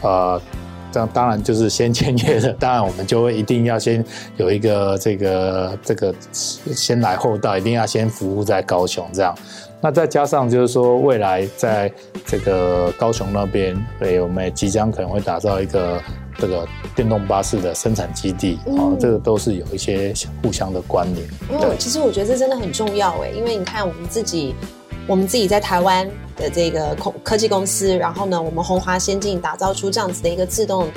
[0.00, 0.40] 呃。
[0.94, 4.04] 这当然就是先签约的， 当然我们就会一定要先
[4.36, 9.36] 有一个这个这个先来后到，一定要先服务在高雄这样。
[9.80, 11.92] 那再加上就是说，未来在
[12.24, 16.00] 这个高雄那边，对，我们也即将可能会打造一个
[16.38, 21.26] 这个电动巴士的生产基地，啊、嗯，这个都是有一些互相的关联。
[21.60, 24.54] 对、嗯，其实我觉得这真的很重要哎，因为你看我们自己。
[25.06, 30.88] 我们自己在台湾的这个科科技公司，然后呢，我们鸿华先进打造出这样子的一个自动。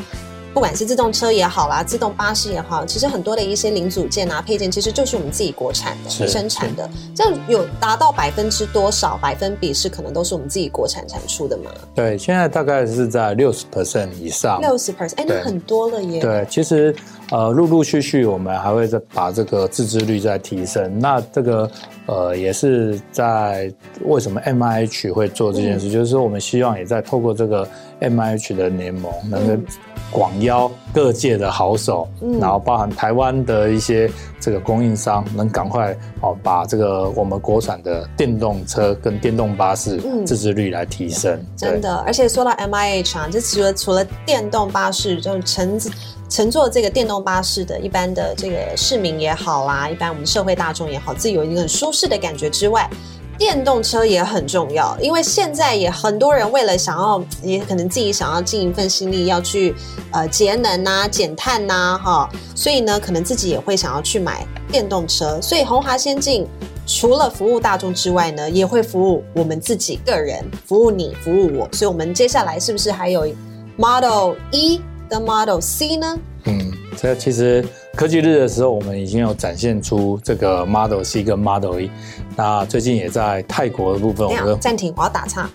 [0.58, 6.90] 不管是自动车也好啦，自动巴士也好，其实很多的一些零组件啊、配件，其实就是我们自己国产的生产的。
[7.14, 11.70] 这样有达到百分之多少百分比是可能都是我们自己国产产出的吗？
[11.94, 14.60] 对，现在大概是在六十 percent 以上。
[14.60, 16.20] 六十 percent，哎，那很多了耶。
[16.22, 16.92] 对，其实
[17.30, 20.98] 呃，陆陆续续我们还会再把这个自制率再提升。
[20.98, 21.70] 那这个
[22.08, 23.72] 呃，也是在
[24.06, 27.70] 为什么 MIH 会做这件事，嗯、就是说我们希望也在透过这个
[28.02, 29.66] MIH 的联盟能够、嗯。
[30.12, 41.34] 广邀各界的好手，嗯，然后包含台湾的一些这个供应商，能赶快哦把这个我们国产的电动车跟电动巴士自制率来提升。
[41.36, 45.80] 嗯、真的，而且说到 MIH 啊，就除了除了电动巴士，就乘
[46.30, 52.90] 乘坐这个电动巴士的一般的这个市民也好啦，一般我们社会大众也好，自己有一个很舒适的感觉之外。
[53.38, 59.76] 电动车也很重要，因为现在也很多人为了想要，也可能自己想要尽一份心力，要去
[60.12, 65.40] 呃节能呐、减碳呐，哈，所以呢，可能自己也会想要去买电动车。
[65.42, 66.48] 所以鸿华先进
[66.88, 71.70] 除了服务大众之外呢，也会服务我们自己个人，服务你，服务我。
[71.74, 73.28] 所以，我们接下来是不是还有
[73.78, 76.18] Model E 跟 Model C 呢？
[76.46, 77.64] 嗯，这其实。
[77.98, 81.90] 科技日的时候，我们已经有展现出这个 Model C 跟 Model E。
[82.36, 85.50] 那最近也在泰国的部分，我们暂停，我要打岔。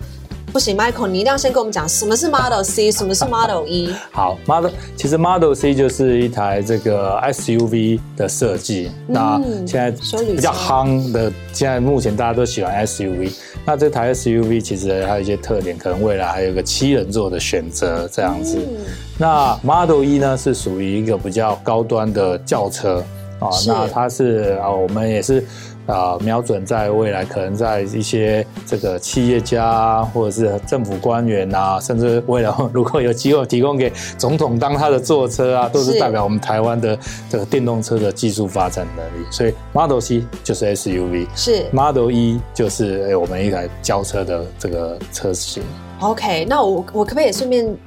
[0.53, 3.91] 不行，Michael，你一定要先跟我们讲什么是 Model C，什么是 Model E。
[4.13, 8.91] 好，Model 其实 Model C 就是一台这个 SUV 的设计。
[9.07, 9.89] 嗯、那现在
[10.21, 13.33] 比较夯的，现在目前大家都喜欢 SUV。
[13.65, 18.59] 那这台 SUV 其实还有一些特点，可能未来还有一个七人座的选择这样子。
[18.59, 18.77] 嗯、
[19.17, 23.03] 那 Model E 呢，是属于一个比较高端的轿车
[23.39, 23.49] 啊。
[23.65, 25.43] 那它是啊，我们也是。
[25.85, 36.97] 啊，瞄准在未来，可能在一些这个企业家啊，或者是政府官员啊，甚至未来如果有机会提供给总统当他的坐车啊，都是代表我们台湾的
[37.29, 39.25] 这个电动车的技术发展能力。
[39.29, 45.61] 所以 Model C 就是 SUV，是 Model E 就是哎我们一台轿车的这个车型。
[45.99, 47.77] OK，那我我可不可以也顺便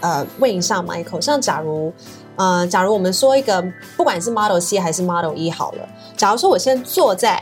[0.00, 1.92] 呃问一下 Michael，像假如。
[2.38, 3.64] 呃，假如我们说一个，
[3.96, 7.38] 不管是 Model C 还是 Model E 好了，假如说我现在坐在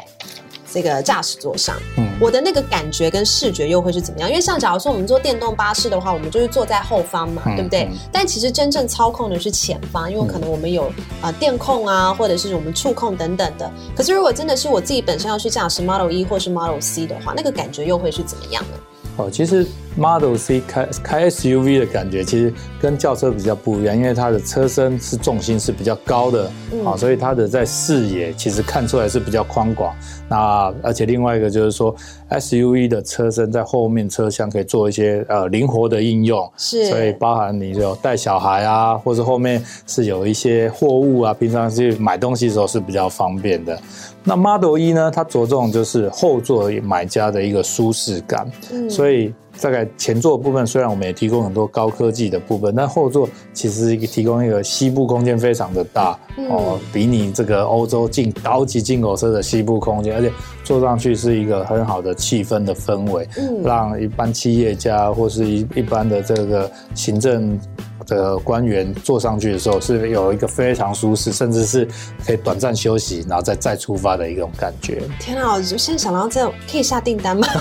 [0.72, 4.28] 这个驾驶座上，嗯，我的那个感觉跟视觉又会是怎么样？
[4.28, 7.84] 因为像假如说我们坐电动巴士的话，我们就是坐在后方嘛，嗯、对不对？
[7.84, 10.86] 嗯、但其实真正操控的是前方，因为可能我们有
[11.20, 13.70] 啊、呃、电控啊，或者是我们触控等等的。
[13.94, 18.78] 可是如果真的是我自己本身要去驾驶 Model E 或是 Model C 的话，那个感觉又会是怎么样呢？
[19.16, 19.64] 哦，其实
[19.96, 29.94] Model C 开开 SUV 的感觉，其实跟轿车比较不一样，因为它的车身是重心是比较高的，嗯、啊，所以它的在视野其实看出来是比较宽广。
[30.28, 31.94] 那而且另外一个就是说
[32.30, 43.78] ，SUV 的车身在后面车厢可以做一些呃灵活的应用，是，所以包含你有带小孩啊，或者后面是有一些货物啊，平常去买东西的时候是比较方便的。
[44.24, 49.32] 那 Model E 呢，它着重就是后座买家的一个舒适感，嗯，所以。
[49.60, 60.32] 大概前座部分虽然我们也提供很多高科技的部分，但后座其实提供一个西部空间非常的大、嗯、哦，比你这个欧洲进高级进口车的西部空间，而且
[60.62, 67.58] 坐上去是一个很好的气氛的氛围，嗯，让一般企业家或是一一般的这个行政。
[68.06, 71.88] 的官员坐上去的时候是有一个非常舒适，甚至是
[72.26, 75.02] 可以短暂休息，然后再再出发的一种感觉。
[75.18, 75.54] 天啊！
[75.54, 77.46] 我现在想到这，可以下订单吗？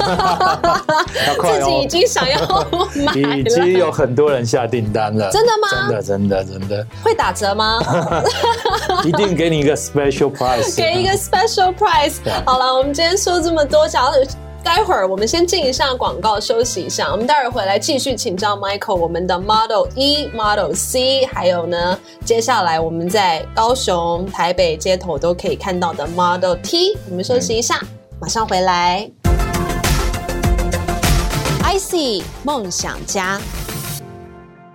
[1.39, 2.39] 哦、自己已经想要
[2.95, 5.29] 买了，已经有很多人下订单了。
[5.31, 5.67] 真的吗？
[5.71, 6.87] 真的真的真的。
[7.03, 7.79] 会打折吗？
[9.05, 12.15] 一定给你一个 special price，给一个 special price。
[12.45, 14.11] 好了，我们今天说这么多，想要。
[14.63, 17.11] 待会儿我们先进一下广告，休息一下。
[17.11, 26.97] 我们待会儿回来继续请教 Michael，我们的 Model E、Model C，还有呢，接下来我们在高雄、台北街头都可以看到的 Model T。
[27.09, 27.81] 我们休息一下，
[28.21, 29.09] 马上回来。
[31.61, 33.39] IC 梦想家。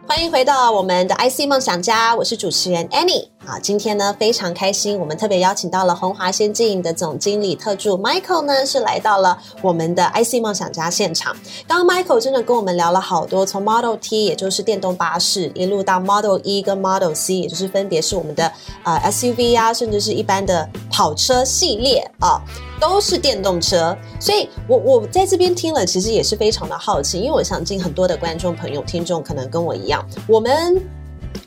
[0.07, 3.29] 欢迎回到我们的 IC 梦想家，我是主持人 Annie。
[3.49, 11.35] 啊，今天呢非常开心，我们特别邀请到了鸿华先进的总经理特助 Michael 呢，是来到了我们的 IC 梦想家现场。
[11.67, 18.53] 刚刚 Michael 真的跟我们聊了好多，从 Model T 也就是电动巴士，一路到 Model E 跟 Model C，也就是分别是我们的
[18.85, 22.39] 呃 SUV 啊，甚至是一般的跑车系列啊。
[22.81, 30.98] 都是电动车，所以我我在这边听了，其实也是非常的好奇，因为我想，进很多的观众朋友、听众可能跟我一样，我们。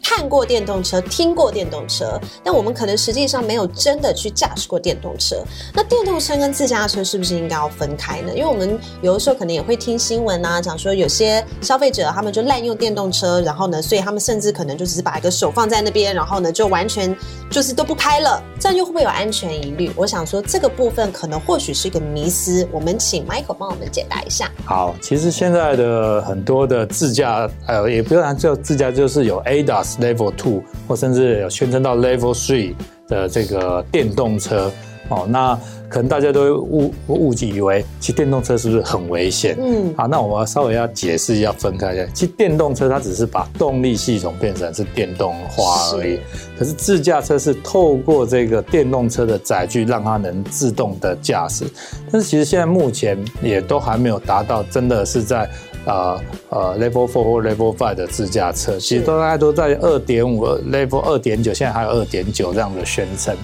[0.03, 5.37] 看过电动车，听过电动车，但我们可能实际上没有真的去驾驶过电动车。
[5.73, 8.31] 那电动车跟自驾车是不是应该要分开呢？
[8.35, 17.15] 因为我们有的时候可能也会听新闻啊，讲说有些消费者他们就滥用电动车，然后呢，所以他们甚至可能就只是把一个手放在那边，然后呢就完全
[17.49, 19.91] 就是都不开了，这样又会不会有安全疑虑？
[19.95, 24.51] 我想说这个部分可能或许是一个迷思，我们请 Michael 帮我们解答一下。
[24.65, 29.37] 好，其实现在的很多的自驾，呃，也不然就自驾就是有
[29.83, 32.73] Level Two 或甚至有宣称到 Level Three
[33.07, 34.71] 的这个电动车
[35.09, 35.59] 哦，那
[35.89, 39.57] 可能大家都误误解以为，其实电动车是不是很危险？
[39.59, 42.05] 嗯，好，那我们稍微要解释一下，分开一下。
[42.13, 46.19] 其实电动车它只是把动力系统变成是电动化而已，是
[46.57, 51.65] 可是自驾车是透过这个电动车的载具，让它能自动的驾驶。
[52.09, 55.49] 但是其实现在目前也都还没有达到，真的是在。
[55.85, 56.19] 呃
[56.49, 63.35] 呃，Level Four 或 Level Five 的自驾车，其实都大概都在二点五 Level 二点九，现在还有二点九这样的宣称。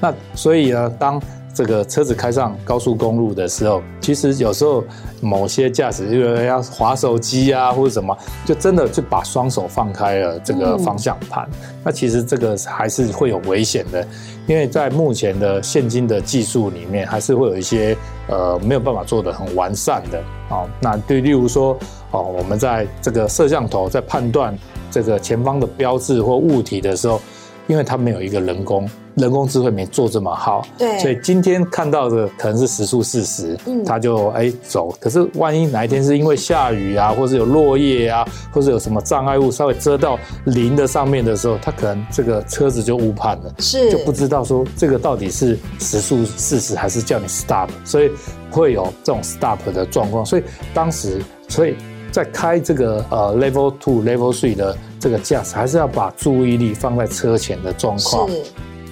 [0.00, 1.20] 那所以呢，当
[1.52, 4.84] 这个车子开上高速公路的时候，其实有时候
[5.20, 11.48] 某些驾驶因为要滑手机啊或者什么，就真的就把双手放开了这个方向盘。
[11.50, 14.06] 嗯、那其实这个还是会有危险的，
[14.48, 17.96] 因为在目前的现今的技术里面，还是会有一些
[18.28, 20.18] 呃没有办法做的很完善的
[20.48, 21.78] 啊、那对，例如说
[22.10, 24.58] 哦，我们在这个摄像头在判断
[24.90, 27.20] 这个前方的标志或物体的时候，
[27.66, 28.88] 因为它没有一个人工。
[29.18, 34.94] 人工智慧没做这么好，对，所以今天看到的可能是时速四十，嗯，他就哎走。
[35.00, 43.90] 可是万一哪一天是因为下雨啊，或者有落叶啊，或者有什么障碍物稍微遮到零的上面的时候，他可能这个车子就误判了，是。
[43.90, 48.10] 就不知道说这个到底是时速四十还是叫你 stop，所以
[48.50, 50.24] 会有这种 stop 的状况。
[50.24, 50.42] 所以
[50.72, 51.74] 当时，所以
[52.12, 58.28] 在开这个呃 level two、level three 的这个驾驶，还是要把注意力放在车前的状况。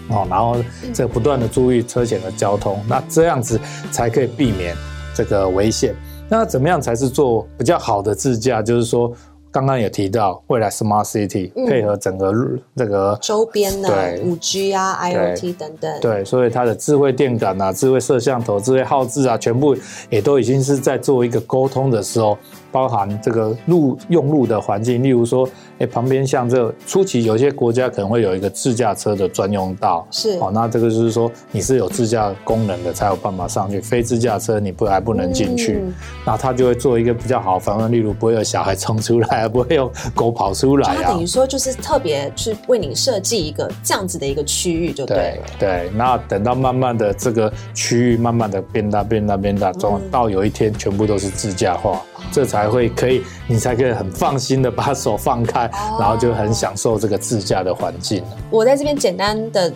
[0.09, 0.57] 哦，然后
[0.95, 4.77] 这个不断的注意车险的交通，那这样子才可以避免
[5.15, 5.95] 这个危险。
[6.29, 8.61] 那怎么样才是做比较好的自驾？
[8.61, 9.13] 就是说，
[9.51, 12.33] 刚刚也提到未来 Smart City 配合整个
[12.77, 19.77] 这个周边的对五 G 啊、IoT 等等，对，所以它的智慧电感啊、智慧摄像头、智慧号志啊，全部
[20.11, 22.37] 也都已经是在做一个沟通的时候，
[22.71, 25.49] 包含这个路用路的环境，例如说
[25.79, 35.95] 哎，旁边像这初期有些国家可能会有一个自驾车的专用道，是哦，那这个就是说你是有自驾功能的才有办法上去，非自驾车你不还不能进去，嗯、
[36.25, 40.97] 那他就会做一个比较好的防范，例如不会有小孩冲出来，不会有狗跑出来啊。
[41.03, 45.47] 他等于说就是特别去为你设计一个这样子的一个区域就对了。
[45.59, 52.03] 对对，那等到慢慢的这个区域慢慢的变大变大变大，终到有一天全部都是自驾化。
[52.33, 58.25] 这才会可以，你才可以很放心的把手放开，哦、然后就很享受这个自驾的环境。
[58.51, 59.73] 我在这边简单的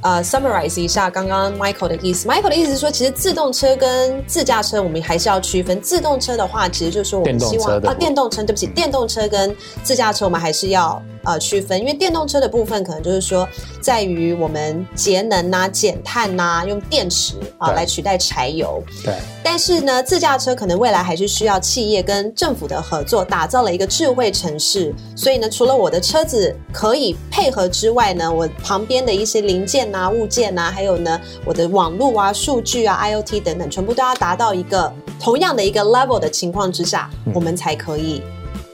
[0.00, 2.28] 呃 summarize 一下刚刚 Michael 的意思。
[2.28, 5.80] Michael 的意思是说，其实自动车跟自驾车我们还是要区分。
[5.80, 9.54] 自动车的话，其实就是说我们希望啊，电动车，对不起，电动车跟
[9.84, 11.00] 自驾车我们还是要。
[11.24, 13.48] 呃，区分，因为电动车的部分可能就是说，
[13.80, 18.82] 在于我们节能呐、减碳呐，用电池啊来取代柴油。
[19.04, 19.14] 对。
[19.42, 24.94] 但是呢，自驾车可能未来还是需要企业跟政府的合作，打造了一个智慧城市。
[25.16, 38.22] 所以呢，除了我的车子可以配合之外呢，我旁边的一些零件呐、物件呐，还有呢，我的网络啊、数据啊、IoT 等等，全部都要达到一个同样的一个 level 的情况之下，嗯、我们才可以。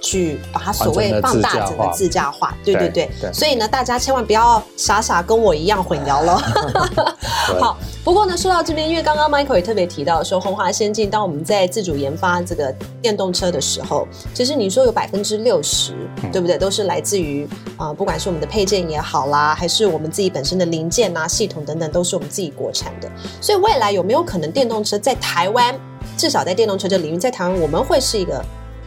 [0.05, 6.37] 去把它所谓放大整个自驾化，对对对，对，所以呢，大家千万不要傻傻跟我一样混淆了。
[7.59, 15.95] 好，不过呢，说到这边，因为刚刚 Michael 也特别提到说，红华先进当我们在自主研发这个电动车的时候，其实你说有百分之六十，
[16.31, 16.59] 对不对？
[16.59, 17.49] 都是来自于
[17.79, 23.11] 啊、呃，不管是我们的配件也好啦，还是我们自己本身的零件啊、系统等等，都是我们自己国产的。
[23.41, 25.75] 所以未来有没有可能电动车在台湾，
[26.19, 28.45] 至少在电动车这领域，在台湾我们会是一个？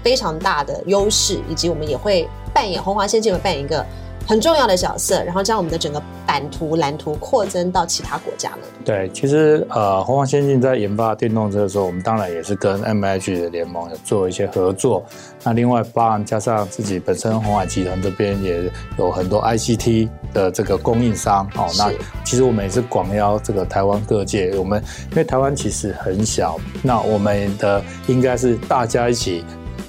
[0.08, 3.86] 非常大的优势，以及我们也会扮演红华先进会扮演一个
[4.26, 8.60] 很重要的角色，然后将我们的整个版图蓝图扩增到其他国家呢？
[8.86, 15.04] 对，其实呃，红华先进在研发电动车的时候，我们当然也是跟 MH 的联盟有做一些合作。
[15.44, 21.68] 那另外，包含加上自己本身红海集团这边也有很多 ICT 的这个供应商哦。
[21.78, 21.92] 那
[22.24, 24.82] 其实我们也是广邀这个台湾各界，我们
[25.12, 29.44] 因为台湾其实很小，那我们的应该是大家一起。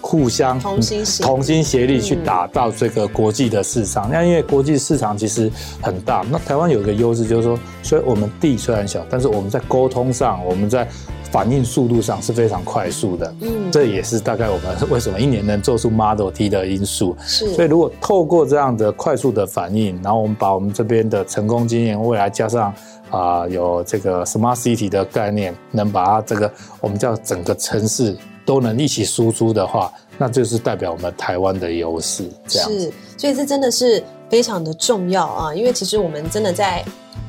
[0.08, 4.08] 互相同心同心协力去打造这个国际的市场。
[4.10, 5.52] 那因为国际市场其实
[5.82, 10.88] 很大，那台湾有一个优势就是说，所以我们地虽然小，但是我们在沟通上，我们在
[11.30, 13.34] 反应速度上是非常快速的。
[13.42, 17.14] 嗯，这也是大概我们为什么一年能做出 Model T 的因素。
[17.20, 22.72] 是，所以如果透过这样的快速的反应，然后我们把我们这边的成功经验，未来加上
[23.10, 26.50] 啊、呃、有这个 Smart City 的概念，能把它这个
[26.80, 28.16] 我们叫整个城市。
[28.48, 32.26] 都能一起输出的话，那就是代表我们台湾的优势。
[32.46, 35.54] 这样子，所以这真的是非常的重要啊！
[35.54, 36.84] 因为其实我们真的在。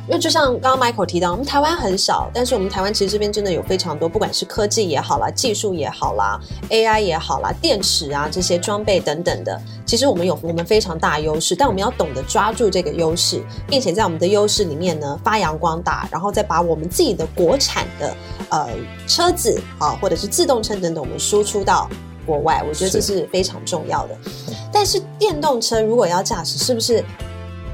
[0.07, 6.39] 因为就像刚刚 Michael 提到，我们台湾很少，但是我们台湾其实这边真的有非常多，不管是科技也好啦，技术也好啦
[6.71, 18.15] ，AI 也好啦，电池啊这些装备等等的，其实我们有我们非常大优势，但我们要懂得抓住这个优势，并且在我们的优势里面呢发扬光大，然后再把我们自己的国产的
[18.49, 18.67] 呃
[19.05, 21.87] 车子啊，或者是自动车等等，我们输出到
[22.29, 24.13] 国外，我觉得这是非常重要的。
[24.23, 27.03] 是但是电动车如果要驾驶，是不是？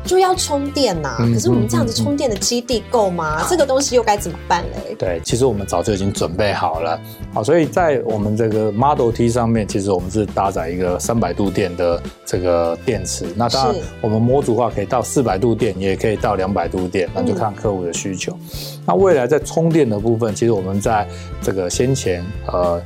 [0.05, 3.41] 就要充电呐、啊，可是我们这样子充电的基地够吗？
[3.41, 4.93] 嗯、这个东西又该怎么办嘞？
[4.99, 7.01] 对，其实我们早就已经准备好了，
[7.33, 13.25] 好，所以在我们这个 Model T 上面，其实我们是搭载一个三百度电的这个电池。
[13.35, 18.31] 那当然，我们模组化可以到四百度电，也可以到两百度电，那就看客户的需求。
[18.33, 18.39] 嗯、
[18.85, 21.07] 那未来在充电的部分，其实我们在
[21.41, 22.79] 这个先前呃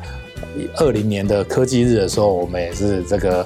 [0.78, 3.46] 二零年的科技日的时候，我们也是这个。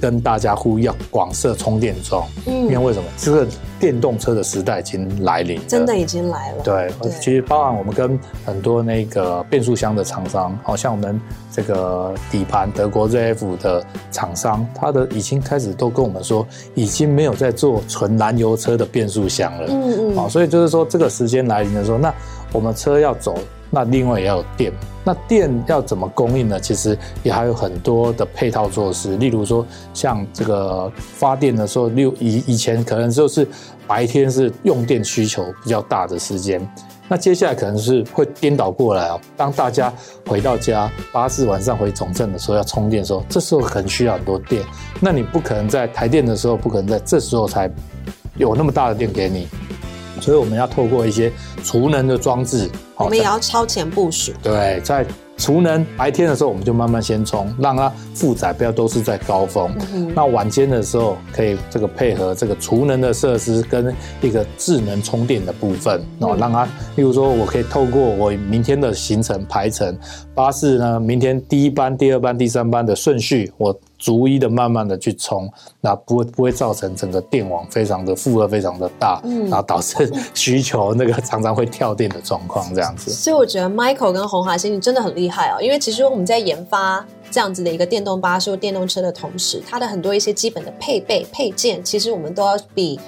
[0.00, 3.46] 跟大家呼吁要广设充电桩，嗯，因为为什么这个
[3.78, 6.62] 电动车的时代已经来临，真的已经来了。
[6.64, 11.20] 对，对其实包含我们跟很多那个变速箱的厂商，好像我们
[11.52, 16.44] 这个底盘德国 ZF 的厂商，他的已经开始都跟我们说，
[16.74, 19.68] 已经没有在做纯燃油车的变速箱了。
[19.70, 22.12] 嗯嗯，好，所以就是说这个时间来临的时候，那
[22.52, 23.38] 我们车要走。
[23.74, 24.70] 那另外也要有电，
[25.02, 26.60] 那电要怎么供应呢？
[26.60, 33.48] 其实也还有很多的配套措施，例如说像这个发电的时候，六以以前可能就是
[33.86, 36.60] 白天是用电需求比较大的时间，
[37.08, 39.18] 那接下来可能是会颠倒过来哦。
[39.38, 39.90] 当大家
[40.28, 44.62] 回到家，巴士晚上回总站的时候要充电的时候，这时候可能需要很多电，
[45.00, 47.70] 那你不可能在台电的时候，不可能在这时候才
[48.36, 49.48] 有那么大的电给你。
[50.22, 51.30] 所以我们要透过一些
[51.64, 54.32] 储能的装置，我们也要超前部署。
[54.42, 55.04] 对，在
[55.36, 59.74] 储能白天的时候，我们就慢慢先充，让它负载不要都是在高峰。
[59.92, 66.64] 嗯、那晚间的时候，可以这个配合这个储能的设施跟一个智能充电的部分，然后让它，
[66.94, 69.98] 例如说我可以透过我明天的行程排程，
[70.32, 73.76] 巴士呢，明天第一班、第二班、第三班的顺序，我。
[74.02, 75.48] 逐一的慢慢的去冲，
[75.80, 83.12] 那不会不会造成整个电网非常的负荷非常的大，嗯，然后导致需求那个常常会跳电的状况这样子。
[83.12, 92.98] 所以我觉得 Michael 跟红华先进真的很厉害哦，因为其实我们在研发这样子的一个电动巴士或电动车的同时，它的很多一些基本的配备配件，其实我们都要比。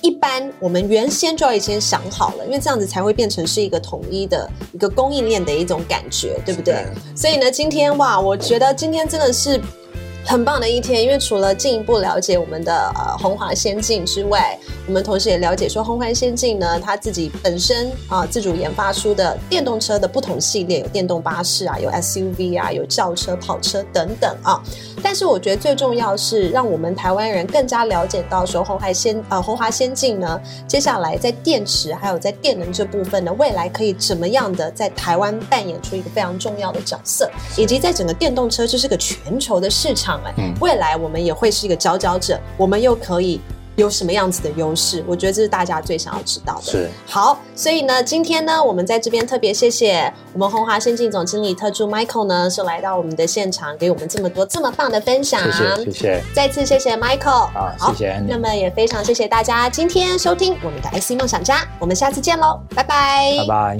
[0.00, 6.86] 一般我们原先就要已经想好了，因为这样子才会变成是一个统一的一个供应链的一种感觉，对不对？
[7.16, 9.60] 所以呢，今天哇，我觉得今天真的是。
[10.28, 24.62] 很棒的一天，因为除了进一步了解我们的呃鸿华先进之外，我们同时也了解说鸿华先进呢，它自己本身啊自主研发出的电动车的不同系列，有电动巴士啊，有 SUV 啊，有轿车、跑车等等啊。
[25.02, 40.17] 但是我觉得最重要是让我们台湾人更加了解到说鸿华先呃鸿华先进呢，接下来在电池还有在电能这部分呢，未来可以怎么样的在台湾扮演出一个非常重要的角色，以及在整个电动车这是个全球的市场。
[40.36, 43.40] 嗯，未来我们也会是一个佼佼者，我们又可以
[43.76, 45.04] 有什么样子的优势？
[45.06, 46.62] 我觉得这是大家最想要知道的。
[46.62, 46.90] 是。
[47.06, 55.40] 好，所以呢，今天呢，我们在这边特别谢谢我们红华先进总经理特助 Michael 呢，是来到我们的现场，给我们这么多这么棒的分享。
[55.52, 56.24] 谢谢，谢谢。
[56.34, 57.46] 再次谢谢 Michael。
[57.52, 58.22] 好，好谢谢。
[58.28, 63.36] 那么也非常谢谢大家今天收听我们的 IC 梦想家，我们下次见喽，拜拜。
[63.38, 63.78] 拜拜。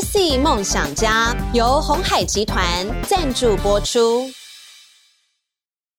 [0.00, 2.62] IC 梦想家由红海集团
[3.08, 4.30] 赞助播出。